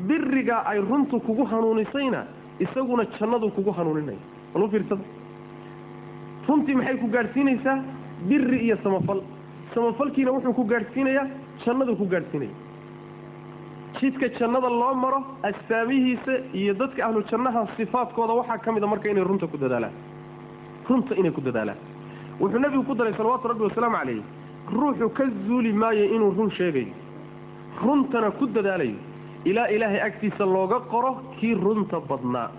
[0.09, 2.21] biriga ay runtu kugu hanuunisayna
[2.61, 4.19] isaguna jannadu kugu hanuuninaya
[4.55, 5.03] walu fiirsada
[6.49, 7.77] runtii maxay ku gaadhsiinaysaa?
[8.29, 9.21] Biri iyo samafal.
[9.75, 11.27] Samafalkiina wuxuu ku gaadhsiinayaa
[11.65, 12.53] jannadu ku gaadhsiinaya.
[14.01, 19.09] Jidka jannada loo maro astaamihiisa iyo dadka ahlu jannaha sifaadkooda waxaa ka mid a marka
[19.09, 19.93] inay runta ku dadaalaan.
[20.89, 21.79] Runta inay ku dadaalaan.
[22.41, 24.23] Wuxuu nebigu ku daray salawaatu rabbi wasalaamu calayh
[24.73, 26.93] ruuxu ka zuuli maayo inuu run sheegayo.
[27.83, 28.97] Runtana ku dadaalayo
[29.45, 32.51] ilaa ilaahay agtiisa looga qoro kii runta badnaa.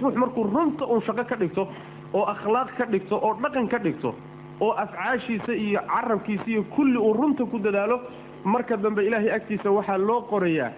[0.00, 1.68] Ruux markuu runta uun shaqo ka dhigto
[2.12, 4.14] oo akhlaaq ka dhigto oo dhaqan ka dhigto
[4.60, 8.00] oo afcaashiisa iyo carabkiisa iyo kulli uu runta ku dadaalo
[8.44, 10.70] marka dambe ilaahay agtiisa waxaa loo qorayaa.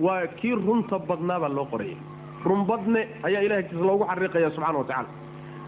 [0.00, 1.96] Waa kii runta badnaabaa loo qoraya
[2.44, 5.08] runbadne ayaa ilahay agtiisa loogu xariiqaya subxana wa tacaala.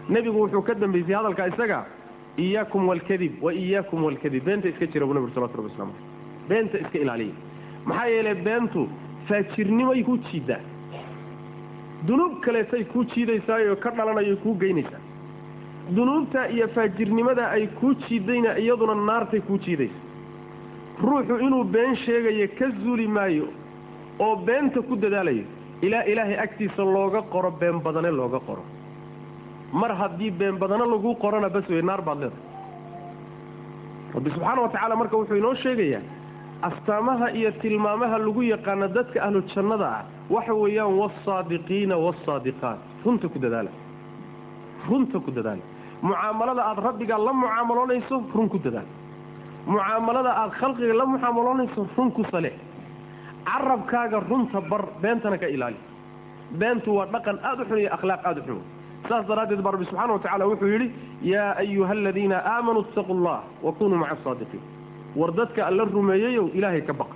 [0.09, 1.85] Nebigu wuxuu ka dambaysay hadalka isaga
[2.37, 6.77] iyaakum walkadib wa iyaakum walkadib beenta iska jira buu nebi salawatu rabbi waslamu aleyh beenta
[6.83, 7.33] iska ilaaliya
[7.85, 8.87] maxaa yeelay beentu
[9.27, 10.59] faajirnimay ku jiiddaa.
[12.07, 15.01] Dunuub kaleetay kuu jiidaysaayoo ka dhalanayo kuu geynaysaa.
[15.95, 19.99] Dunuubta iyo faajirnimada ay kuu jiidayna iyaduna naartay kuu jiidaysa
[21.03, 23.47] ruuxu inuu been sheegayo ka zuuli maayo
[24.19, 25.43] oo beenta ku dadaalayo
[25.81, 28.63] ilaa ilaahay agtiisa looga qoro been badane looga qoro.
[29.73, 32.43] Mar haddii been badane laguu qorona bas wey naar baad leedahay.
[34.13, 36.01] Rabbi subxaana wa tacaala marka wuxuu inoo sheegayaa
[36.69, 42.79] astaamaha iyo tilmaamaha lagu yaqaano dadka ahlu jannada ah waxa weeyaan wasaadiqiina wasaadiqaat.
[43.05, 43.71] Runta ku dadaala.
[44.89, 45.63] Runta ku dadaala.
[46.01, 48.85] Mucaamalada aada rabbigaa la mucaamaloonayso run ku dadaal
[49.67, 52.51] mucaamalada aada khalqiga la mucaamaloonayso run ku sale.
[53.45, 55.77] Carabkaaga runta bar beentana ka ilaali.
[56.59, 58.61] Beentu waa dhaqan aada u xun iyo akhlaaq aada u xun.
[59.09, 60.87] Saas daraaddeed baa rabbi subxana wa tacala wuxuu yidhi
[61.33, 64.61] yaa ayuha aladiina aamanuu itaquu allah wa kunuu maca asaadiqiin
[65.15, 67.15] war dadka alla rumeeyeyow ilaahay ka baqa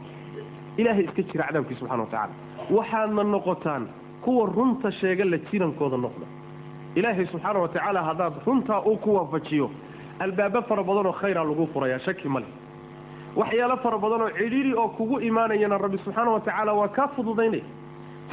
[0.78, 2.34] ilaahay iska jira cadaabkii subxana wa tacaala.
[2.78, 3.84] Waxaadna noqotaan
[4.24, 6.26] kuwa runta sheega la jirankooda noqda.
[6.96, 9.70] Ilaahay subxaana wa tacaala haddaad runtaa uu ku waafajiyo
[10.20, 12.46] albaabo fara badanoo khayraa lagu furayaa shaki male
[13.36, 17.64] waxyaalo fara badanoo cidhiiri oo kugu imaanayana rabbi subxaana wa tacaala waa kaa fududaynaya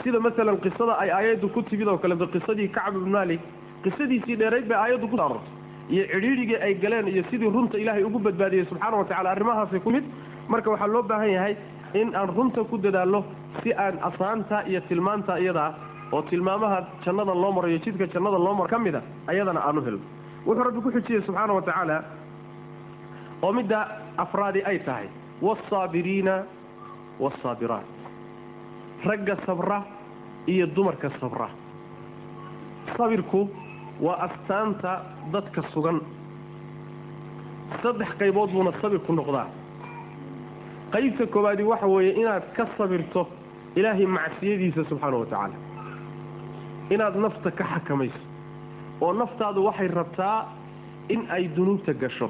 [0.04, 3.40] sida masalan qisada ay aayaddu ku timid oo kaleeto qisadii kacb ibn malik
[3.84, 5.50] qisadiisii dheerayd bay aayaddu ku saarortay
[5.90, 9.90] iyo cidhiirigii ay galeen iyo sidii runta ilaahay ugu badbaadiyey subxaana wa tacala arrimahaasay ku
[9.90, 10.04] mid
[10.48, 11.56] marka waxaa loo baahan yahay
[11.94, 13.24] in aan runta ku dadaalno
[13.62, 15.70] si aan asaanta iyo tilmaanta iyadaa
[16.12, 19.82] oo tilmaamaha jannada loo maro iyo jidka jannada loo maro ka mida ayadana aan u
[19.82, 20.00] helno.
[20.46, 21.96] Wuxuu rabbi ku xujiyey subxaana wa tacaala
[23.42, 23.80] oo midda
[24.16, 25.06] afraadi ay tahay
[25.42, 26.34] wasaabiriina
[27.20, 27.84] wasaabiraat
[29.04, 29.82] ragga sabra
[30.46, 31.48] iyo dumarka sabra.
[32.96, 33.48] Sabirku
[34.04, 34.92] waa astaanta
[35.32, 35.98] dadka sugan.
[37.82, 39.46] Saddex qaybood buuna sabirku noqdaa.
[40.92, 43.20] Qaybta koowaadi waxa weeye inaad ka sabirto
[43.78, 45.56] ilaahay macsiyadiisa subxaana wa tacaala.
[46.94, 48.20] Inaad nafta ka xakamayso.
[49.00, 50.38] Oo naftaadu waxay rabtaa
[51.08, 52.28] in ay dunuubta gasho.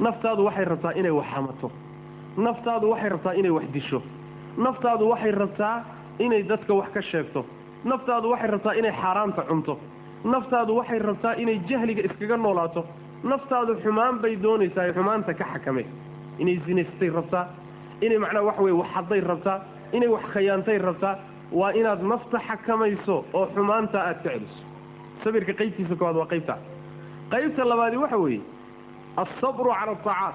[0.00, 1.68] Naftaadu waxay rabtaa inay wax xamato.
[2.36, 4.02] Naftaadu waxay rabtaa inay wax disho.
[4.64, 5.76] Naftaadu waxay rabtaa
[6.18, 7.44] inay dadka wax ka sheegto.
[7.84, 9.74] Naftaadu waxay rabtaa inay xaaraanta cunto
[10.24, 12.84] naftaadu waxay rabtaa inay jahliga iskaga noolaato.
[13.24, 15.84] Naftaadu xumaan bay doonaysaa xumaanta ka xakame
[16.38, 17.46] inay zinaystay rabtaa
[18.00, 19.58] inay macnaha wax weye wax hadday rabtaa
[19.92, 21.14] inay wax khayaantay rabtaa
[21.52, 24.62] waa inaad nafta xakamayso oo xumaanta aad ka celiso
[25.24, 26.54] sabirka qaybtiisa koowaad waa qaybta.
[27.30, 28.40] Qaybta labaadi waxa weeye
[29.16, 30.34] alsabru cala aacaat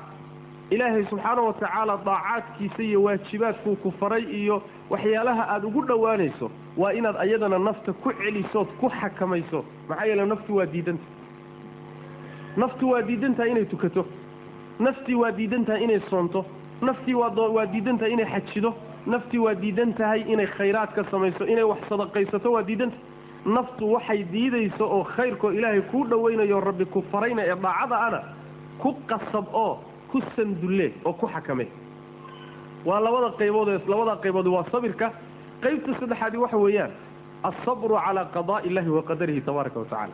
[0.71, 6.91] ilaahay subxaana wa tacaala daacaadkiisa iyo waajibaadkuu ku faray iyo waxyaalaha aada ugu dhowaanayso waa
[6.93, 9.65] inaad ayadana nafta ku celisood ku xakamayso.
[9.89, 11.03] Maxaa yeele naftu waa diidanta.
[12.57, 14.05] Naftu waa diidantahay inay tukato.
[14.80, 16.45] Naftii waa diidan tahay inay soonto.
[16.82, 18.74] Naftii waa diidan tahay inay xajido.
[19.05, 23.03] Naftii waa diidan tahay inay khayraadka samayso inay wax sadaqaysato waa diidantahay
[23.45, 28.19] naftu waxay diidayso oo khayrkoo ilaahay kuu dhowaynayo rabbi ku farayna ee daacada ana
[28.78, 29.80] ku qasab oo
[30.11, 31.65] ku sandulle oo ku xakame
[32.86, 35.09] waa labada qaybood ee labada qaybood waa sabirka
[35.64, 36.91] qaybta saddexaadi waxa weeyaan
[37.47, 40.14] alsabru calaa qadaa'i illahi wa qadarihi tabaaraka wa tacala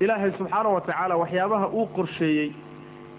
[0.00, 2.48] ilaahay subxaana wa tacaala waxyaabaha uu qorsheeyey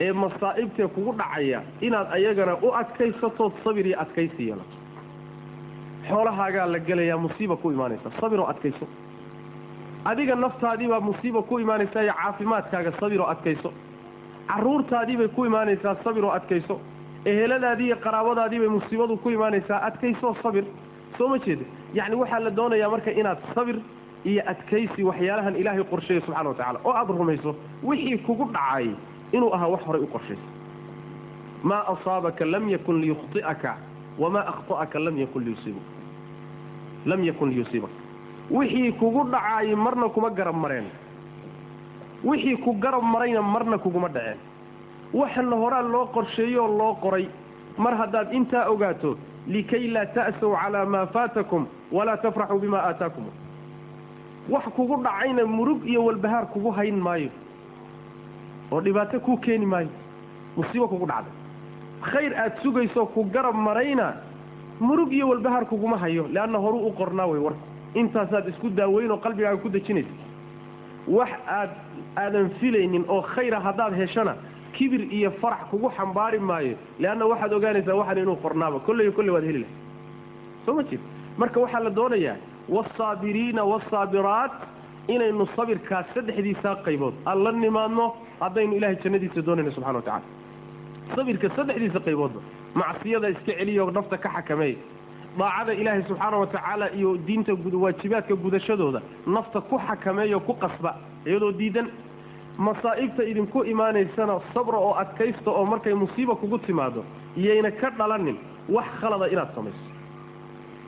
[0.06, 4.76] ee masaa'ibtee kugu dhacaya inaad ayagana u adkaysatood sabir iyo adkaysi yeelato
[6.10, 8.86] xoolahaagaa la gelayaa musiiba ku imaanaysa sabir oo adkayso.
[10.06, 13.70] Adiga naftaadiibaa musiiba ku imaanaysaa iyo caafimaadkaaga sabir oo adkayso.
[14.48, 16.76] Carruurtaadiibay ku imaanaysaa sabir oo adkayso.
[17.26, 20.64] Eheladaadii iyo qaraabadaadiibay musiibadu ku imaanaysaa adkayso sabir
[21.18, 23.78] soo ma jeeda yacni waxaa la doonayaa marka inaad sabir
[24.26, 28.88] iyo adkaysi waxyaalahan ilaahay qorsheeya subxana wa tacala oo aada rumayso wixii kugu dhacay
[29.32, 30.48] inuu ahaa wax horay u qorshaysa
[31.64, 33.72] maa asaabaka lam yakun liyukhطi'aka
[34.22, 35.90] wamaa akhta'aka lam yakun liyusiibaka
[37.06, 37.94] lam yakun liyusiibaka
[38.58, 40.86] wixii kugu dhacaayay marna kuma garab mareen.
[42.24, 44.38] Wixii ku garab marayna marna kuguma dhaceen.
[45.14, 47.28] Waxana horaa loo qorsheeyoo loo qoray.
[47.78, 53.26] Mar haddaad intaa ogaato likay laa ta'saw calaa maa faatakum walaa tafraxuu bimaa aataakum
[54.50, 57.30] wax kugu dhacayna murug iyo walbahaar kugu hayn maayo.
[58.72, 59.90] oo dhibaato kuu keeni maayo.
[60.58, 61.34] musiibo kugu dhacday
[62.12, 64.14] khayr aad sugayso ku garab marayna
[64.80, 67.60] murug iyo walbahaar kuguma hayo leanna horuu u qornaa wey warku
[67.94, 70.14] intaasaad isku daaweyn oo qalbigaaga ku dejinaysa
[71.08, 71.70] wax aad
[72.18, 74.36] aadan filaynin oo khayra haddaad heshana
[74.78, 79.44] kibir iyo farax kugu xambaari maayo leanna waxaad ogaanaysaa waxan inuu qornaaba kolley kolley waad
[79.50, 79.76] heli lahay
[80.66, 81.00] soo ma jeed
[81.42, 82.36] marka waxaa la doonayaa
[82.76, 84.54] waasaabiriina waasaabiraat
[85.14, 87.14] inaynu sabirkaas saddexdiisaa qaybood.
[87.30, 88.06] Aan la nimaadno
[88.40, 90.26] haddaynu ilahay jannadiisa doonayno subxana wa tacala
[91.16, 92.40] sabirka saddexdiisa qayboodba
[92.82, 94.74] macsiyada iska celiyo nafta ka xakameey
[95.40, 97.52] daacada ilaahay subxaana wa tacaala iyo diinta
[97.84, 99.02] waajibaadka gudashadooda
[99.36, 100.92] nafta ku xakameeyo ku qasba
[101.26, 101.88] iyadoo diidan
[102.58, 107.04] masaa'ibta idinku imaanaysana sabra oo adkaysta oo markay musiiba kugu timaado
[107.38, 108.38] iyayna ka dhalanin
[108.70, 109.84] wax khalada inaad samayso.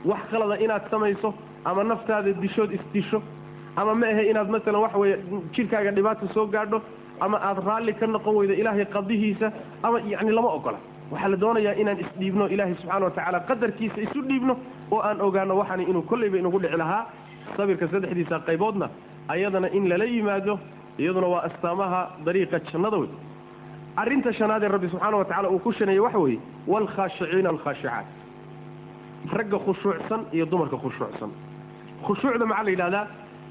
[0.04, 3.22] Wax khalada inaad samayso ama naftaada dishood isdisho
[3.76, 5.16] ama ma ahe inaad masalan waxa weeye
[5.54, 6.82] jidhkaaga dhibaata soo gaadho
[7.20, 9.52] ama aada raalli ka noqon weydo ilaahay qadihiisa
[9.82, 10.78] ama yacni lama ogola.
[11.10, 14.56] Waxaa la doonayaa inaan isdhiibno ilaahay subxaana wa tacaala qadarkiisa isu dhiibno
[14.90, 17.06] oo aan ogaano waxani inuu kolleyba inagu dhici lahaa.
[17.56, 18.88] Sabirka saddexdiisa qayboodna
[19.28, 20.58] ayadana in lala yimaado
[21.02, 23.10] iyaduna waa astaamaha dariiqa jannada wey
[24.02, 26.40] arrinta shanaad ee rabbi subxaana wa tacala uu ku shaneeyey waxa weeye
[26.72, 28.06] waalkhaashiciina alkhaashicaat
[29.38, 31.30] ragga khushuucsan iyo dumarka khushuucsan.
[32.06, 33.04] Khushuucda maxaa la yidhahdaa?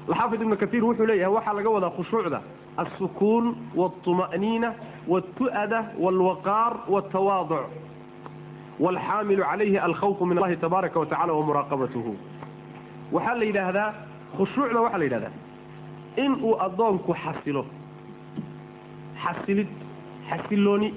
[0.08, 2.38] Alxaafid ibnu kaiir wuxuu leeyahay waxaa laga wadaa khushuucda
[2.82, 3.46] alsukuun
[3.80, 4.68] waaltuma'niina
[5.12, 7.64] waaltu'ada waalwaqaar waaltawaaduc
[8.84, 12.12] waalxaamilu calayhi alkhawfu min allahi tabaaraka wa tacala wa muraaqabatuhu.
[13.14, 13.88] Waxaa la yidhaahdaa
[14.36, 15.32] khushuucda waxaa la yidhahdaa
[16.16, 17.66] in uu addoonku xasilo.
[19.22, 19.68] Xasilid
[20.30, 20.94] xasilooni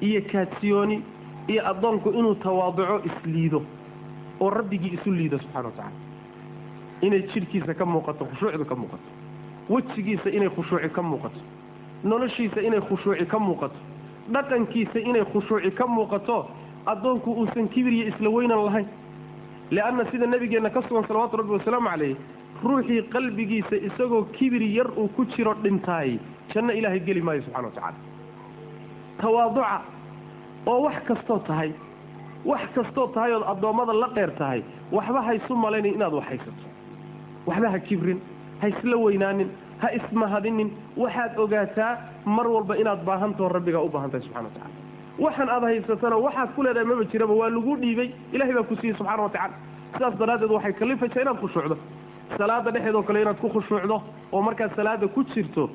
[0.00, 1.02] iyo kaadsiyooni
[1.48, 3.62] iyo addoonku inuu tawaaduco isliido
[4.40, 5.92] oo rabbigii isu liido subxana wa tacala
[7.02, 9.08] inay jidhkiisa ka muuqato khushuucdu ka muuqato.
[9.70, 11.40] Wejigiisa inay khushuuci ka muuqato.
[12.04, 13.76] Noloshiisa inay khushuuci ka muuqato.
[14.32, 16.48] Dhaqankiisa inay khushuuci ka muuqato
[16.86, 18.86] addoonku uusan kibir iyo isla weynan lahayn.
[19.70, 22.16] Leanna sida nebigeenna ka sugan salawaatu rabbi wasalaamu calayh
[22.62, 26.18] ruuxii qalbigiisa isagoo kibir yar uu ku jiro dhintaay.
[26.54, 27.98] Janno ilaahay geli maayo subxana wa tacaala.
[29.20, 29.80] Tawaaduca
[30.66, 31.70] oo wax kastoo tahay
[32.44, 36.64] wax kastoo tahay ood addoommada la dheer tahay waxba haysu malaynin inaad wax haysato.
[37.46, 38.20] Waxba ha kibrin
[38.60, 39.48] ha isla weynaanin
[39.82, 41.92] ha ismahadinin waxaad ogaataa
[42.26, 44.72] mar walba inaad baahantaho rabbigaa u baahan tahay subxana wa tacala
[45.24, 48.08] waxaan aad haysatana waxaad ku leedahay maba jiraba waa lagu dhiibay.
[48.32, 49.54] Ilahay baa ku siiyey subxana wa tacala
[49.94, 51.76] sidaas daraaddeed waxay kalifaysaa inaad khushuucdo
[52.38, 54.02] salaada dhexeed oo kale inaad ku khushuucdo
[54.32, 55.70] oo markaad salaada ku jirto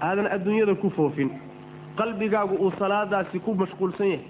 [0.00, 1.30] aadan adduunyada ku foofin.
[1.96, 4.24] Qalbigaagu uu salaadaasi ku mashquulsan yahay.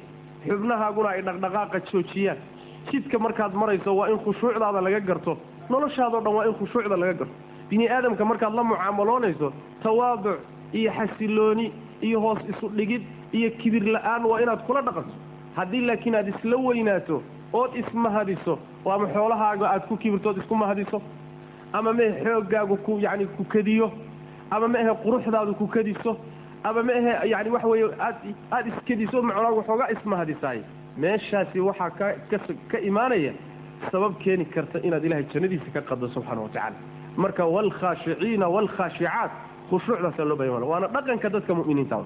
[0.47, 2.39] Xubnahaaguna ay dhaqdhaqaaqa joojiyaan.
[2.91, 5.39] Jidka markaad marayso waa in khushuucdaada laga garto.
[5.71, 7.35] Noloshaadao dhan waa in khushuucda laga garto.
[7.71, 9.53] Bini aadamka markaad la mucaamaloonayso
[9.83, 10.39] tawaaduc
[10.73, 13.03] iyo xasilooni iyo hoos isu dhigid
[13.33, 15.13] iyo kibir la'aan waa inaad kula dhaqanto
[15.57, 21.01] haddii laakiin aad isla weynaato ood ismahadiso oo ama xoolahaaga aad ku kibirtood isku mahadiso
[21.73, 23.91] ama mehe xooggaagu ku yacni ku kadiyo
[24.51, 26.17] ama ma ahe quruxdaadu ku kadiso
[26.65, 28.17] ama ma ahe yani waxa weeye aad
[28.53, 30.61] aada iskadiso macnaa waxoogaa ismahadisaay
[31.05, 32.07] meeshaasi waxaa ka
[32.71, 33.33] ka imaanaya
[33.93, 36.77] sabab keeni karta inaad ilahay jannadiisa ka qaddo subxaana watacaala
[37.17, 39.33] marka waalkhaashiciina waalkhaashicaat
[39.71, 41.99] khushuucdaasaa loo bayan waana dhaqanka dadka mu'miniinta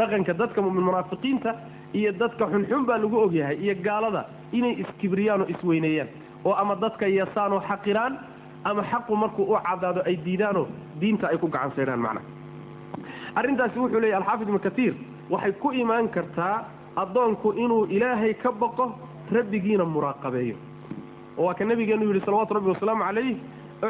[0.00, 1.50] dhaqanka dadka mumin munaafiqiinta
[1.98, 4.22] iyo dadka xunxun baa lagu ogyahay iyo gaalada
[4.58, 6.08] inay iskibriyaan oo isweyneeyaan
[6.44, 8.12] oo ama dadka yasaan oo xaqiraan
[8.64, 10.66] ama xaqu markuu u cadaado ay diidaanoo
[11.00, 12.26] diinta ay ku gacan saydhaan macnaha
[13.34, 14.94] arrintaasi wuxuu leeyahy alxaafid ibnu katiir
[15.30, 16.64] waxay ku imaan kartaa
[16.96, 18.92] addoonku inuu ilaahay ka baqo
[19.32, 20.56] rabbigiina muraaqabeeyo.
[21.38, 23.36] Oo waa ka nabigeenu yidhi salawatu rabbi wasalaamu calayh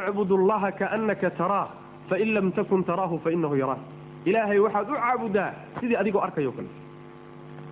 [0.08, 1.68] icbud allaha kaannaka taraah
[2.08, 3.78] fain lam takun taraahu fainahu yaraah.
[4.24, 5.50] Ilaahay waxaad u caabudaa
[5.80, 6.70] sidii adigoo arkayo kale.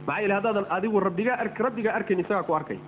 [0.06, 2.78] Maxaa yeele haddaadan adigu rabbigaa rabbigaa arkayn isagaa ku arkay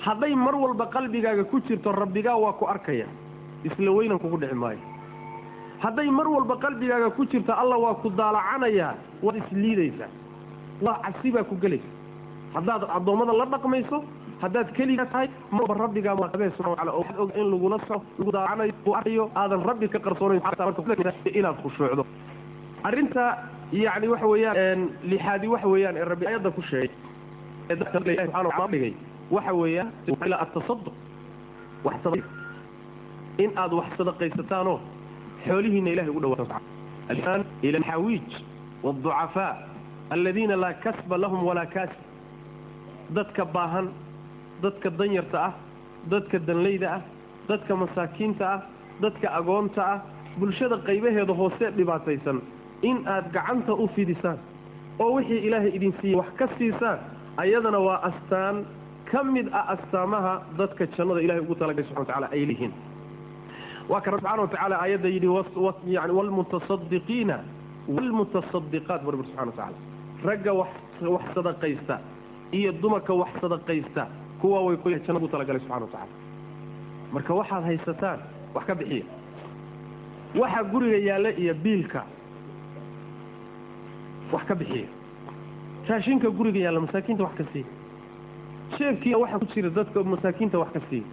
[0.00, 3.06] hadday mar walba qalbigaaga ku jirto rabbigaa waa ku arkaya.
[3.64, 4.78] Isla weynan kugu dhici maayo.
[5.80, 10.08] Hadday mar walba qalbigaaga ku jirto alla waa ku daalacanayaa waad isliidaysaa
[10.82, 11.88] waa cabsi baa ku gelaysa.
[12.54, 14.04] Haddaad addoommada la dhaqmayso
[14.42, 18.32] haddaad keliga tahay marba rabbigaa maqabee subxana wataala oo waxaad og in lagula soco lagu
[18.32, 20.42] daacanayo uu arkayo aadan rabbi ka qarsoonayn
[21.34, 22.04] inaad khushuucdo
[22.84, 23.24] arrinta
[23.72, 24.80] yacni waxa weeyaan
[25.12, 26.90] lixaadi waxa weeyaan ee rabbi ayadda ku sheegay.
[27.70, 28.92] Ee dadka subxana dhigay
[29.30, 29.86] waxa weeyaa
[30.44, 30.94] atasaduq
[33.38, 34.78] in aad wax sadaqaysataanoo
[35.46, 38.28] xoolihiina ilahay ugu dhawaaan ila xaawiij
[38.84, 39.52] wاducafaa
[40.10, 42.00] aladiina laa kasba lahum walaa kaasib.
[43.14, 43.86] Dadka baahan
[44.62, 45.52] dadka danyarta ah
[46.10, 47.02] dadka danlayda ah
[47.48, 48.60] dadka masaakiinta ah
[49.02, 49.98] dadka agoonta ah
[50.38, 52.38] bulshada qaybaheeda hoose dhibaataysan.
[52.82, 54.38] In aad gacanta u fidisaan
[54.98, 56.98] oo wixii ilaahay idin siiyey wax ka siisaan
[57.36, 58.64] ayadana waa astaan
[59.14, 62.72] ka mid ah astaamaha dadka jannada ilahay ugu talagalay subxana watacaala ay leeyihiin.
[63.90, 65.28] Waa ka subxana watacaala aayadda yidhi
[65.96, 67.36] yani waalmutasadiqiina
[67.96, 69.76] waalmutasadiqaat bu rabbi subxana watacaala
[70.28, 70.72] ragga wax
[71.14, 71.96] wax sadaqaysta
[72.58, 74.02] iyo dumarka wax sadaqaysta
[74.40, 76.14] kuwa way ku jannada ugu talagalay subxana watacaala
[77.14, 78.18] marka waxaad haysataan
[78.54, 79.04] wax ka bixiya.
[80.40, 82.02] Waxa guriga yaalla iyo biilka
[84.32, 84.88] wax ka bixiya.
[85.88, 87.66] Raashinka guriga yaalla masaakiinta wax ka siiya
[88.78, 91.04] sheebkiina waxa ku jira dadka masaakiinta wax ka siiya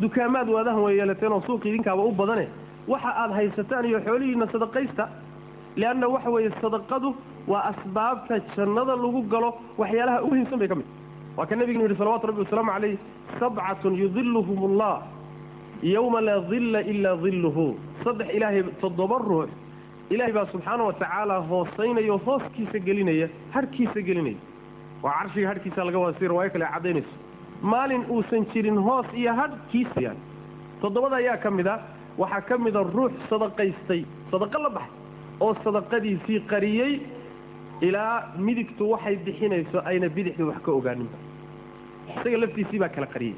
[0.00, 2.48] dukaamaad waadahan way yeelateen oo suuq idinkaaba u badane.
[2.88, 5.08] Waxa aad haysataan iyo xoolihiina sadaqaysta.
[5.76, 7.14] Leanna waxa weeye sadaqadu
[7.48, 10.86] waa asbaabta jannada lagu galo waxyaalaha ugu muhiimsan bay ka mid
[11.36, 12.96] waa ka nabigenu yidhi salawatu rabbi wasalaamu calayh
[13.40, 15.02] sabcatun yudiluhum allah
[15.82, 17.66] yowma laa dilla ilaa dilluhu
[18.04, 19.48] saddex ilaahay toddoba ruux.
[20.10, 24.36] Ilaahay baa subxaana wa tacaala hoosaynaya oo hooskiisa gelinaya harhkiisa gelinaya
[25.02, 27.14] waa carshiga harhkiisa laga wada si riwaayo kale caddaynayso
[27.72, 30.16] maalin uusan jirin hoos iyo hadhkiisayaan
[30.82, 31.76] toddobada ayaa ka mid a
[32.18, 34.00] waxaa ka mida ruux sadaqaystay
[34.30, 34.92] sadaqo la baxay
[35.44, 36.92] oo sadaqadiisii qariyey
[37.88, 38.14] ilaa
[38.48, 41.18] midigtu waxay bixinayso ayna bidixda wax ka ogaaninba
[42.16, 43.36] isaga laftiisii baa kala qariyey.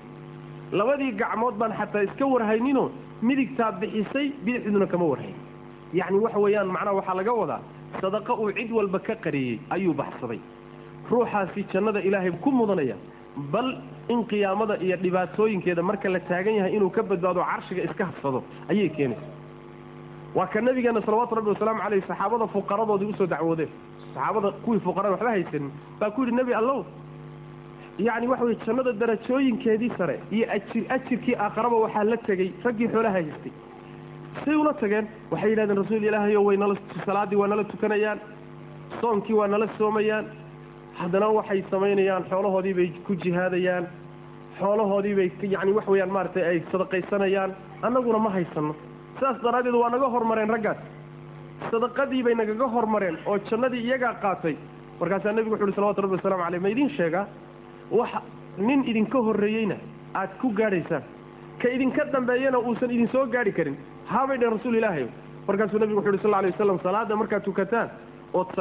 [0.78, 2.86] Labadii gacmood baan xataa iska warhayninoo
[3.28, 5.36] midigtaa bixisay bidixduna kama warhayn.
[5.98, 7.60] Yacni waxa weeyaan macnaha waxaa laga wadaa
[8.02, 10.40] sadaqa uu cid walba ka qariyey ayuu baxsaday
[11.10, 12.96] ruuxaasi jannada ilaahay ku mudanaya
[13.52, 13.68] bal
[14.08, 18.88] in qiyaamada iyo dhibaatooyinkeeda marka la taagan yahay inuu ka badbaado carshiga iska habsado ayay
[18.88, 19.26] keenaysa
[20.34, 23.68] waa ka nabigeena salawaatu rabbi wasalaamu caleyh saxaabada fuqaradoodii u soo dacwoodeen.
[24.14, 26.84] Saxaabada kuwii fuqarada waxba haysanin baa ku yidhi nebi allow
[27.98, 33.14] yacni waxa weye jannada darajooyinkeedii sare iyo ajir ajirkii aakharaba waxaa la tegey raggii xoolaha
[33.18, 33.52] haystay.
[34.44, 36.74] Say ula tageen waxay yidhahdeen rasuul ilaahayo way nala
[37.06, 38.18] salaaddii waa nala tukanayaan
[39.00, 40.26] soonkii waa nala soomayaan
[40.98, 43.86] haddana waxay samaynayaan xoolahoodii bay ku jihaadayaan
[44.58, 47.50] xoolahoodii bay yacni wax weeyaan maaragtay ay sadaqaysanayaan
[47.82, 48.74] annaguna ma haysanno.
[49.18, 50.76] Sidaas daraaddeed waa naga hormareen raggaas.
[51.70, 54.54] Sadaqadii bay nagaga hormareen oo jannadii iyagaa qaatay.
[55.00, 57.26] Markaasaa nebigu wuxu uhi salawatu rabbi wasalamu caleyh ma idiin sheegaa
[57.90, 58.22] waxa
[58.58, 59.76] nin idinka horreeyeyna
[60.14, 61.02] aad ku gaadhaysaan.
[61.62, 63.76] Ka idinka dambeeyana uusan idin soo gaadhi karin.
[64.06, 65.06] Haabay dheen rasuul ilaahay.
[65.48, 67.90] Markaasuu nebigu wuxu uhi sal alay wasalam salaadda markaad tukataan
[68.34, 68.54] ood